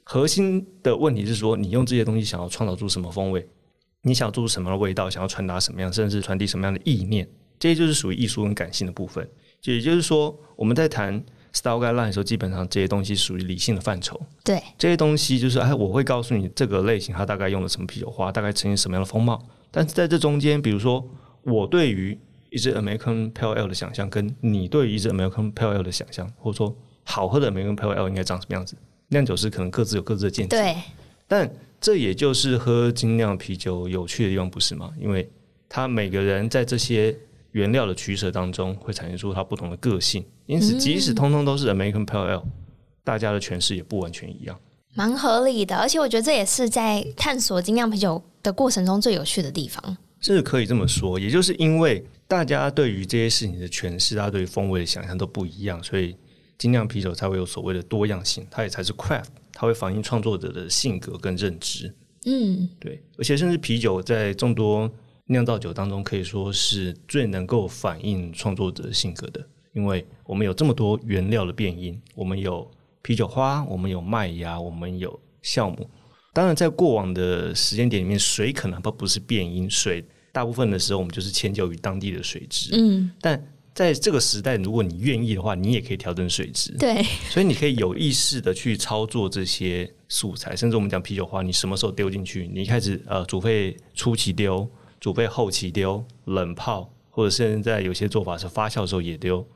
[0.04, 3.46] 核心的问题是说，你用这些东西想要创造出什么风味？
[4.02, 5.10] 你想要做出什么样的味道？
[5.10, 7.28] 想要传达什么样，甚至传递什么样的意念？
[7.58, 9.28] 这些就是属于艺术跟感性的部分。
[9.60, 11.20] 就也就是说，我们在谈
[11.56, 14.20] style guideline 的时候，基本上这些东西属于理性的范畴。
[14.44, 19.42] 对，这些东西就是哎，我会告诉你这个类型它大概用了什么啤酒花，大概呈现什么样的风貌。
[19.70, 21.02] 但是在这中间，比如说
[21.42, 22.16] 我对于
[22.50, 28.76] 一支 American Pale Ale 的想象，跟你对于一支 American Pale Ale 的想象，或者说好喝的 American Pale Ale 应该长什么样子，
[29.08, 30.56] 酿酒师可能各自有各自的见解。
[30.56, 30.76] 对，
[31.26, 31.50] 但
[31.80, 34.92] 这也就是喝精酿啤酒有趣的地方，不是吗？
[35.00, 35.26] 因为
[35.68, 37.16] 他每个人在这些。
[37.52, 42.44] 原料的取舍当中会产生出他不同的个性，因此即使通通都是 American Pale Ale，
[43.04, 44.58] 大家的诠释也不完全一样，
[44.94, 45.76] 蛮合理的。
[45.76, 49.96] 而且我觉得这也是在探索精酿啤酒的过程中最有趣的地方。
[50.20, 56.16] 是可以这么说，也就是因为大家对于这些事情的诠释，大家对于风味的想象都不一样，所以
[56.58, 61.94] 精酿啤酒才会有所谓的多样性，它也才是 craft，它会反映创作者的性格跟认知。
[62.24, 64.90] 嗯，对，而且甚至啤酒在众多。
[65.28, 69.44] 酿造酒当中可以说是最能够反映创作者性格的，
[69.76, 72.68] 因为我们有这么多原料的变因，我们有
[73.02, 75.88] 啤酒花，我们有麦芽，我们有酵母。
[76.32, 80.02] 当然，在过往的时间点里面，水可能不不是变因，水
[80.32, 82.70] 大部分的时候我们就是迁就于当地的水质。
[82.72, 83.40] 嗯，但
[83.74, 86.72] 在这个时代，如果你愿意的话，你也可以调整水质。
[86.78, 92.50] 对，所以你可以有意识的去操作这些素材，甚至我们讲啤酒花，你什么时候丢进去？
[92.50, 94.66] 你一开始呃煮沸初期丢。
[94.98, 99.46] 煮沸后期丢、冷泡，或者现在有些做法是发酵的时候也丢，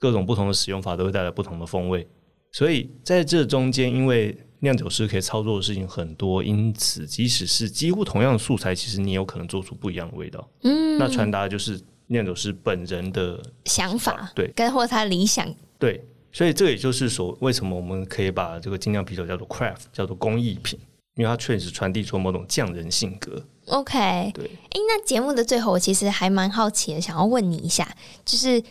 [0.00, 2.04] 各种不同的使用法都会带来不同的风味。
[2.50, 10.48] 所以在这中间，因为酿酒师可以操作的事情很多，因此即使是几乎同样的素材，其实你有可能做出不一样的味道。
[10.64, 15.48] 嗯，那传达的就是酿酒师本人的想法，对，跟或他理想。
[15.78, 20.76] 对，所以这也就是说，为什么我们可以把这个精酿啤酒叫做 craft，叫做工艺品。
[21.16, 23.44] 因为它确实传递出某种匠人性格。
[23.66, 24.44] OK，对。
[24.44, 27.86] 哎，那节目的最后，我其实还蛮好奇的，想要问你一下，
[28.24, 28.62] 就是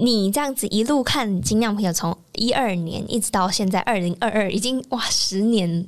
[0.00, 5.86] 你这样子一路看精酿啤酒，从一二年一直到现在二零二二，已经哇十年，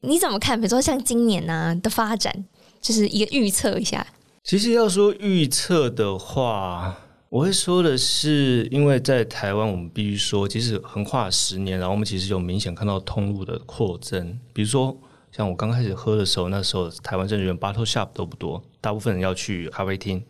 [0.00, 0.60] 你怎么看？
[0.60, 2.44] 比如说像今年呢、啊、的发展，
[2.82, 4.06] 就是一个预测一下。
[4.44, 6.94] 其实要说预测的话，
[7.30, 14.96] 我会说的是，因为在台湾，我们必须说，即使横跨十年，然后我们其实有明显看到通路的扩增，比如说。
[15.30, 20.20] 像我刚开始喝的时候，那时候台湾甚至连 bottle shop 都不多，大部分人要去咖啡厅。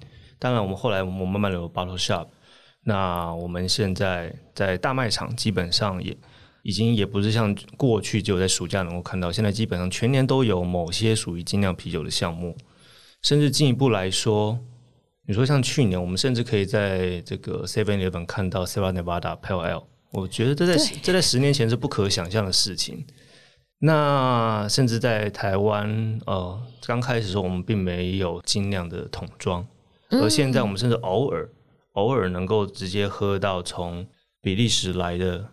[0.41, 2.27] 当然，我们后来我们慢慢有 bottle shop。
[2.89, 6.17] 那我们现在在大卖场，基本上也
[6.63, 12.57] 已经也不是像过去只有在暑假能够看到，现在基本上全年都有某些属于精酿啤酒的项目。
[13.21, 14.59] 甚至进一步来说，
[15.27, 23.05] 你说像去年，我们甚至可以在这个 Seven Eleven 看到 Sierra Nevada Pale Ale，我觉得这在这在十年前是不可想象的事情。
[23.81, 29.67] 那甚至在台湾，呃，刚开始的时候我们并没有精酿的桶装，
[30.09, 31.51] 而现在我们甚至偶尔、嗯、
[31.99, 34.07] 偶尔能够直接喝到从
[34.41, 35.45] 比利时来的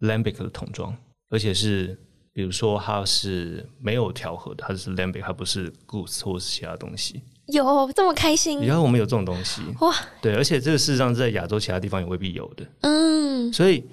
[0.00, 0.96] Lambic 的桶装，
[1.30, 1.98] 而且是
[2.32, 7.22] 比如说它是没有调和的，它是 Lambic，它不是 Goose 或是其他东西。
[7.46, 8.60] 有这么开心？
[8.66, 12.66] 然后我们有这种东西哇，对，而且这个事实上在亚洲其他地方也未必有的。
[12.80, 13.84] 嗯，所以。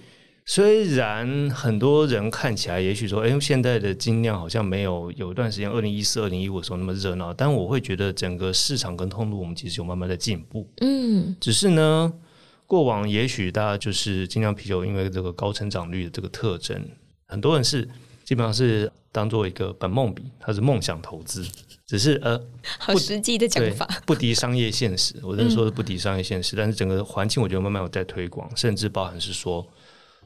[0.52, 10.68] 虽然很多人看起来也许说，哎，现在的精酿好像没有有一段时间，二零一四、二零一五的时候那么热闹，但我会觉得整个市场跟通路，我们其实有慢慢在进步。
[10.82, 12.12] 嗯，只是呢，
[12.66, 16.84] 过往也许大家就是精酿啤酒，因为这个高成长率的这个特征，
[17.28, 17.88] 很多人是
[18.26, 21.48] 基本上是当做一个本梦比，它是梦想投资，
[21.86, 22.42] 只是呃，
[22.80, 25.14] 好实际的讲法，不敌商业现实。
[25.22, 29.64] 我真的说是不敌商业现实，嗯，但是整个环境我觉得慢慢有在推广，甚至包含是说。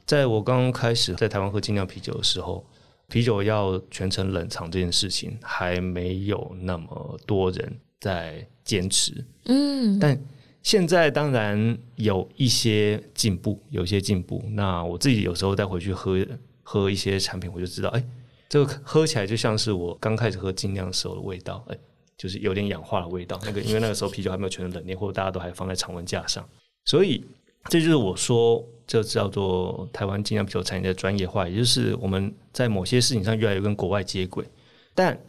[0.06, 2.66] 在我刚刚开始在台湾喝精酿啤酒的时候，
[3.08, 9.24] 啤酒要全程冷藏这件事情还没有那么多人在坚持。
[9.46, 10.20] 嗯，但
[10.62, 14.44] 现在当然有一些进步，有一些进步。
[14.52, 16.18] 那我自己有时候再回去喝
[16.64, 18.04] 喝一些产品，我就知道，哎，
[18.50, 21.78] 这个喝起来就像是我刚开始喝精酿时候的味道，哎，
[22.18, 23.40] 就是有点氧化的味道。
[23.46, 26.48] 那个因为那个时候啤酒还没有全程冷链，或者大家都还放在常温架上，
[26.86, 27.24] 所以。
[27.70, 34.46] 这就是我说，这叫做台湾精酿啤酒产业的专业化，也就是我们在某些事情上越来越跟国外接轨。
[34.94, 35.20] 但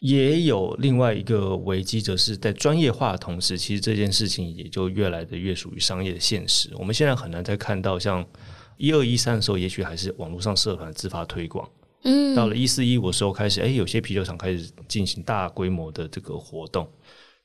[0.00, 6.70] 也有另外一个危机，则是在专业化的同时，其实这件事情也就越来的越属于商业的现实。
[6.78, 8.24] 我们现在很难再看到像
[8.76, 11.68] 一二一三的时候，也许还是网络上社团自发推广，
[12.02, 16.88] 嗯，到了一四一五的时候开始，哎，有些啤酒厂开始进行大规模的这个活动。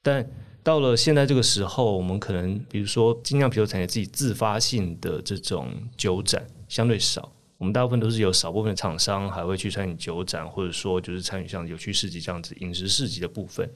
[0.04, 0.24] 但
[0.62, 13.68] 到了现在这个时候，我们可能比如说精酿啤酒产业自己自发性的这种酒展相对少，我们大部分都是有少部分的厂商还会去参与酒展，或者说就是参与像有趣市集这样子饮食市集的部分，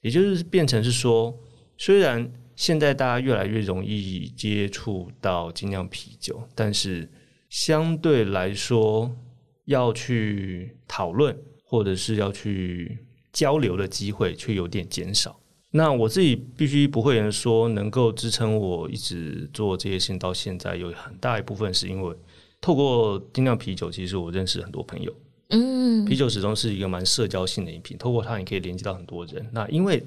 [0.00, 1.36] 也就是变成是说，
[1.76, 7.06] 虽然现在大家越来越容易接触到精酿啤酒，但是
[7.50, 9.14] 相对来说。
[9.66, 12.98] 要去讨论或者是要去
[13.32, 15.38] 交流的机会却有点减少。
[15.72, 22.14] 那我自己必须不会人说，能够支撑我一直做这些事情到现在，有很大一部分是因为
[22.60, 25.12] 透过精酿啤酒，其实我认识很多朋友。
[25.48, 29.44] 嗯，啤酒始终是一个蛮社交性的饮品，透过它你可以连接到很多人。
[29.50, 30.02] 那因为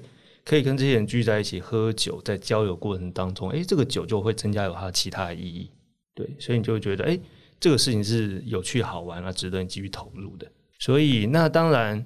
[0.45, 5.69] 可以跟这些人聚在一起喝酒，在交友过程当中，诶，这个酒就会增加有它其他的意义。
[6.13, 7.19] 对，所以你就会觉得，诶。
[7.57, 10.45] 这个事情是有趣好玩啊，值得你继续投入的。
[10.77, 12.05] 所以，那当然，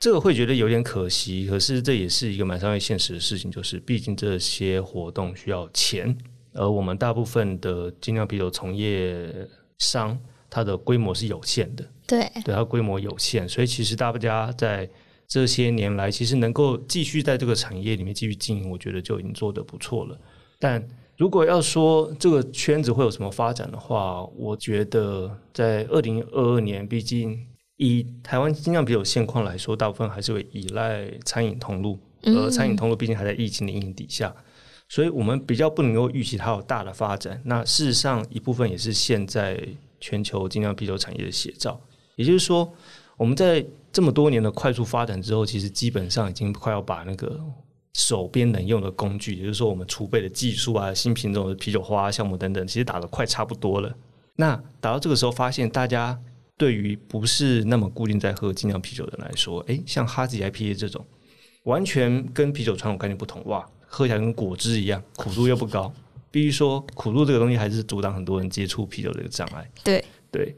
[0.00, 1.46] 这个会觉得有点可惜。
[1.46, 6.16] 可是，这也是一个蛮商业现实的事情，就是毕竟这些活动需要钱，
[6.52, 9.32] 而我们大部分的精酿啤酒从业
[9.78, 10.18] 商，
[10.48, 11.84] 它的规模是有限的。
[12.06, 14.88] 对，对，它规模有限，所以其实大家在
[15.26, 20.18] 这些年来，其实能够继续在这个产业里面继续经营，我觉得就已经做得不错了。
[20.58, 20.82] 但
[21.16, 27.38] 如果要说这个圈子会有什么发展的话，我觉得在二零二二年，毕竟
[27.78, 34.32] 以台湾精酿啤酒现况来说，大部分还是会依赖餐饮通路，而餐饮通路毕竟还在疫情的阴影底下，
[34.88, 37.40] 所以我们比较不能够预期它有大的发展。
[37.44, 39.58] 那事实上，一部分也是现在
[39.98, 41.80] 全球精酿啤酒产业的写照。
[42.16, 42.70] 也就是说，
[43.16, 47.40] 我们在这么多年的快速发展之后，其实基本上已经快要把那个。
[47.94, 53.92] 手边能用的工具，也就是说，我们储备的技术啊、新品种的啤酒花项目等等，其实打得快差不多了。
[54.36, 56.16] 那打到这个时候，发现大家
[56.58, 61.02] 对于不是那么固定在喝精酿啤酒的人来说，诶，像哈吉 IPA 这种，
[61.62, 65.90] 完全跟啤酒传统概念不同，哇，喝起来跟果汁一样，苦度又不高。
[66.30, 69.66] 必须说，苦度这个东西还是阻挡很多人接触啤酒的一个障碍。
[69.82, 70.54] 对对，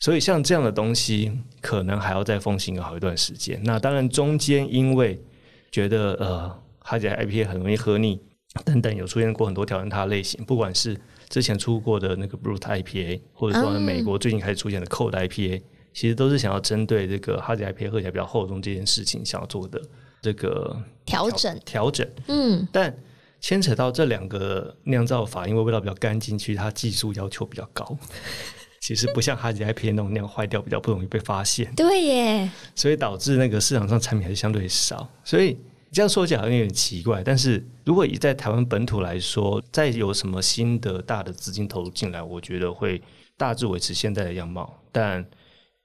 [0.00, 1.30] 所以像这样的东西，
[1.60, 3.60] 可能还要再奉行个好一段时间。
[3.62, 5.22] 那当然，中间因为
[5.70, 6.60] 觉得呃。
[6.86, 8.20] 哈吉 IPA 很容易喝腻，
[8.62, 10.94] 等等，有出现过很多挑战它的类型，不管是
[11.28, 15.62] 之前出过的那个 Brut IPA，或者说美国最近开始出现的 Cold IPA，
[15.92, 19.80] 其实都是想要针对这个哈吉 IPA 喝起来比较厚重这件事情，想要做的
[20.22, 22.08] 这个调整调整。
[22.28, 22.94] 嗯，但
[23.40, 27.96] 牵扯到这两个酿造法，因为味道比较干净，其实它技术要求比较高，
[28.80, 31.74] 其实不像哈吉 IPA 那种酿坏掉比较不容易被发现。
[31.74, 35.56] 对耶，所以导致那个市场上产品还是相对少，所以。
[35.94, 43.00] 这样说起来好像有点奇怪，但是如果以在台湾本土来说，再有什么新的大的资金投入进来，我觉得会
[43.36, 44.82] 大致维持现在的样貌。
[44.90, 45.24] 但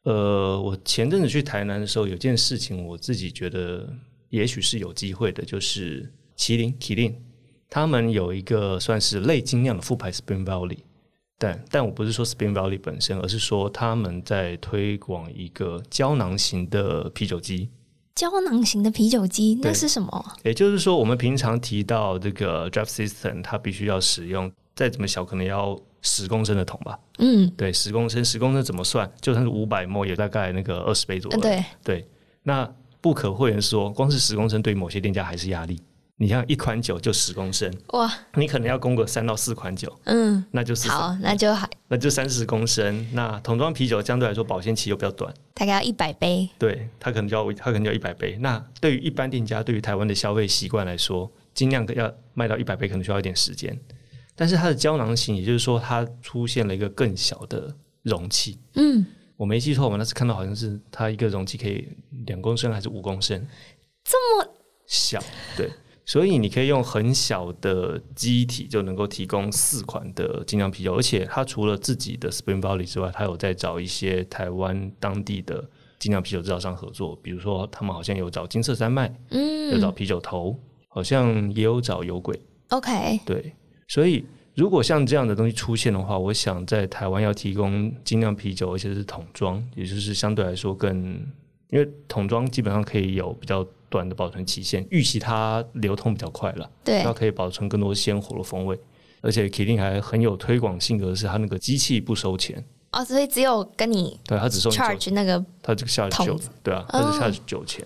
[0.03, 3.87] 呃，我前阵子去台南的时候，有件事情我自己觉得
[4.29, 7.15] 也许是有机会的，就是麒麟麒麟
[7.69, 10.79] 他们有一个算是类精酿的副牌 Spring Valley，
[11.37, 17.69] 但但我不是说 Spring Valley 本身，而是说他们在推广一个胶囊型的啤酒机。
[18.15, 20.25] 胶囊型的啤酒机，那是什么？
[20.43, 26.99] 也就是说，我们平常提到这个 draft system，它必须要使用再怎么小，可能要十公升的桶吧？
[27.19, 29.09] 嗯，对，十公升，十公升怎么算？
[29.21, 31.39] 就算是五百 ml，也大概那个二十杯左右。
[31.39, 32.07] 对对，
[32.43, 35.79] 那不可讳言说，光是十公升对某些店家还是压力。
[36.21, 43.07] 你像一款酒就十公升哇，你可能要供个三到四款酒，嗯，那就是好，那就还那就三十公升。
[43.13, 46.49] 那桶装啤酒相对来说保鲜期又比较短，大概要一百杯。
[46.59, 48.37] 对，它可能就要它可能就要一百杯。
[48.41, 53.79] 那对于一般店家，对于台湾的消费习惯来说，尽量要卖到一百杯，可能需要一点时间。
[54.35, 58.59] 但是它的胶囊型，也就是说它出现了一个更小的容器。
[58.73, 59.05] 嗯，
[59.37, 61.87] 我没记错，我那次看到好像是它一个容器可以
[62.25, 63.41] 两公升还是五公升，
[64.03, 64.53] 这么
[64.85, 65.23] 小，
[65.55, 65.71] 对。
[66.09, 75.63] 所以你可以用很小的机体就能够提供四款的精酿啤酒，而且它除了自己的 Spring Valley 之外，它有在找一些台湾当地的
[75.99, 82.41] 精酿啤酒制造商合作，比如说他们好像有找金色山脉，嗯，有找啤酒头，好像也有找有鬼。
[82.69, 83.53] OK，对，
[83.87, 90.97] 所以如果像这样的东西出现的话，我想在台湾要提供精酿啤酒，而且是桶装，也就是相对来说更，
[91.69, 93.63] 因为桶装基本上可以有比较。
[93.89, 98.79] 短的保存期限，预期它流通比较快了，对，它可以保存更多鲜活的风味，
[99.21, 107.85] 而且麒麟还很有推广性格，是它那个机器不收钱哦，所以只有跟你对，它只收 charge 那个，它这个下酒，对啊，它是下酒钱，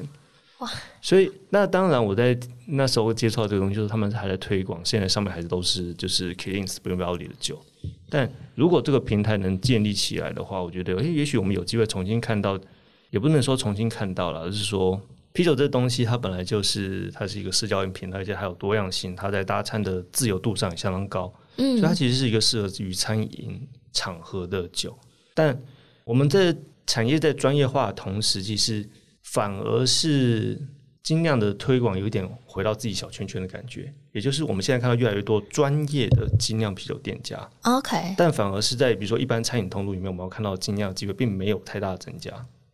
[0.60, 0.70] 哇，
[1.02, 2.38] 所以那当然我在
[2.68, 7.60] 那时候接触到这个东西，就是他们还在推广，现在上面还是都是就是麒麟 Spring Valley 的酒，
[8.10, 12.60] 但如果这个平台能建立起来的话，我觉得，诶，也许我们有机会重新看到。
[13.10, 15.00] 也不能说重新看到了，而是说
[15.34, 21.34] 啤酒这东西它本来就是它是一个社交饮品，而且还有多样性，它在搭餐的自由度上也相当高。
[21.58, 24.98] 嗯，所以它其实是一个适合于餐饮场合的酒。
[25.34, 25.60] 但
[26.06, 26.56] 我们这
[26.86, 28.88] 产业在专业化的同时，其实
[29.24, 30.62] 反而是。
[31.04, 37.38] 精酿的推广有一点回到自己小圈圈的感觉，也就是我们现在看到越来越多专业的精酿啤酒店家。
[37.64, 42.32] OK，但反而是在比如说一般餐饮通路里面，我们要看到精酿的机会并没有太大的增加。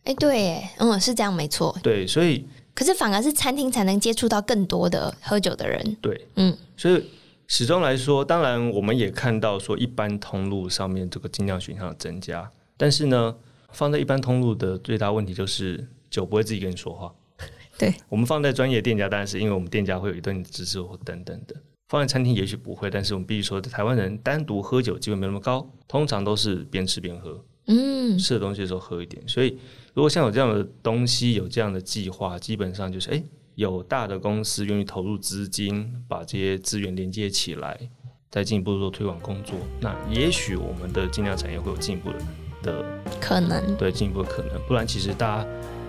[0.10, 1.78] 哎、欸，对，嗯，是这样，没错。
[1.84, 2.44] 对，所以
[2.74, 5.98] 可是反而是餐厅才能接触到更多的喝酒的人。
[6.02, 7.06] 对，嗯，所以
[7.48, 13.36] 始终来说，当然我们也看到说一般通路上面这个精酿选项的增加，但是呢，
[13.72, 17.14] 放在一般通路的最大问题就是酒不会自己跟你说话。
[17.78, 21.56] 对，我们放在专业店家，当然是因为我们店家会有一定的知识或等等的。
[21.88, 27.40] 放在餐厅也许不会，但是我们必须说，台湾人单独喝酒机会没那么高，通常都是边吃边喝。
[27.72, 29.22] 嗯，吃的东西的时候喝一点。
[29.28, 29.60] 所以，
[30.00, 33.22] 如果像有这样的东西，有这样的计划，基本上就是，哎，
[33.56, 37.78] 有大的公司愿意投入资金，把这些资源连接起来，
[38.32, 42.20] 再进一步做推广工作，那也许我们的精酿产业会有进一步的
[42.64, 42.86] 的
[43.20, 43.76] 可能。
[43.76, 44.58] 对，进一步的可能。
[44.70, 45.48] 不然，其实大家。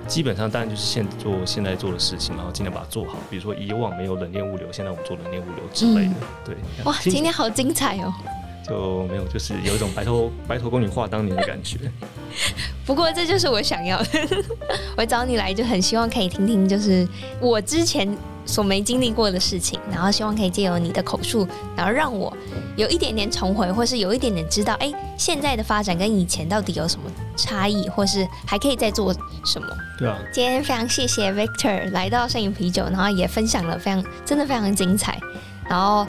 [0.09, 3.17] 基本上当然就是现做现在做的事情，然后尽量把它做好。
[3.31, 6.15] 比如说以往没有冷链物流，现在我们做冷链物流之类的。
[6.21, 8.13] 嗯、对，哇，今天好精彩哦！
[8.69, 11.79] 就没有，就是有一种白头白头宫女话当年的感觉。
[12.87, 14.09] 不过这就是我想要的。
[14.97, 17.07] 我找你来就很希望可以听听，就是
[17.41, 18.17] 我之前。
[18.47, 21.47] 所没经历过的事情，然后希望可以借由你的口述，
[21.77, 22.35] 然后让我
[22.75, 29.69] 有一点点重回，或是有一点点知道，哎，现在的发展跟以前到底有什么差异，或是还可以再做什么？
[29.99, 30.19] 对啊。
[30.33, 35.21] 今天非常谢谢 Victor 来到摄影啤酒，然后也分享了非常真的非常精彩。
[35.69, 36.05] 然后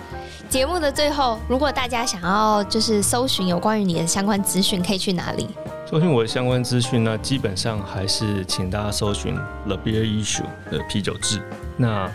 [0.51, 5.47] 节目的最后，如果大家想要就是搜寻有关于你的相关资讯，可以去哪里？
[5.89, 7.17] 搜寻我的相关资讯呢？
[7.19, 9.33] 基本上还是请大家搜寻
[9.65, 11.41] The Beer Issue 的啤酒志。
[11.77, 12.11] 那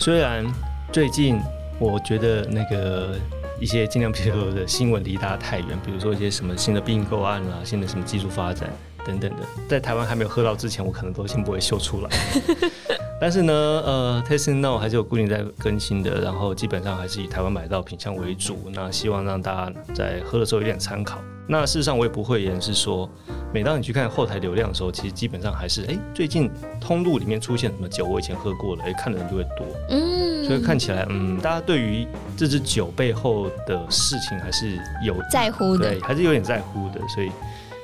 [0.00, 0.44] 虽然
[0.92, 1.40] 最近
[1.78, 3.18] 我觉得那个
[3.58, 8.68] 一些精酿啤酒的新闻离大家太远，比如说一些什么新的并购案啦、新的什么技术发展
[9.04, 12.10] 等等的，在台湾还没有喝到之前，我可能都先不会秀出来。
[13.20, 18.58] 但是呢，呃，Tasting Note 还是有固定在更新的，然后基本上还是以台湾买到品相为主。
[18.72, 21.20] 那希望让大家在喝的时候有点参考。
[21.46, 23.08] 那事实上我也不会言是说，
[23.54, 26.50] 每当你去看后台流量的时候，其实基本上还是，哎，最近
[26.80, 29.64] 通路里面出现什么酒，我以前喝过了，哎，看的人就会多。
[29.90, 32.04] 嗯，所以看起来，嗯，大家对于
[32.36, 37.30] 这支酒背后的事情还是有在乎的，对，还是有点在乎的，所以。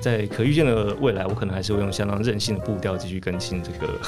[0.00, 4.00] 在可预见的未来，我可能还是会用相当任性的步调继续更新这个，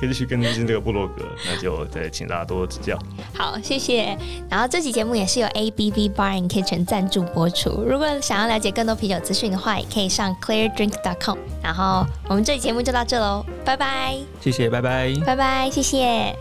[0.00, 1.24] 继续更新这个部落格。
[1.46, 2.98] 那就再请大家多多指教。
[3.34, 4.16] 好，谢谢。
[4.48, 7.82] 然后这期节目也是由 A B B Bar and Kitchen 赞助播出。
[7.86, 11.38] 如果想要了解更多啤酒资讯的话，也可以上 ClearDrink.com。
[11.62, 14.16] 然后我们这期节目就到这喽，拜拜。
[14.40, 15.12] 谢谢，拜拜。
[15.26, 16.34] 拜拜，谢谢。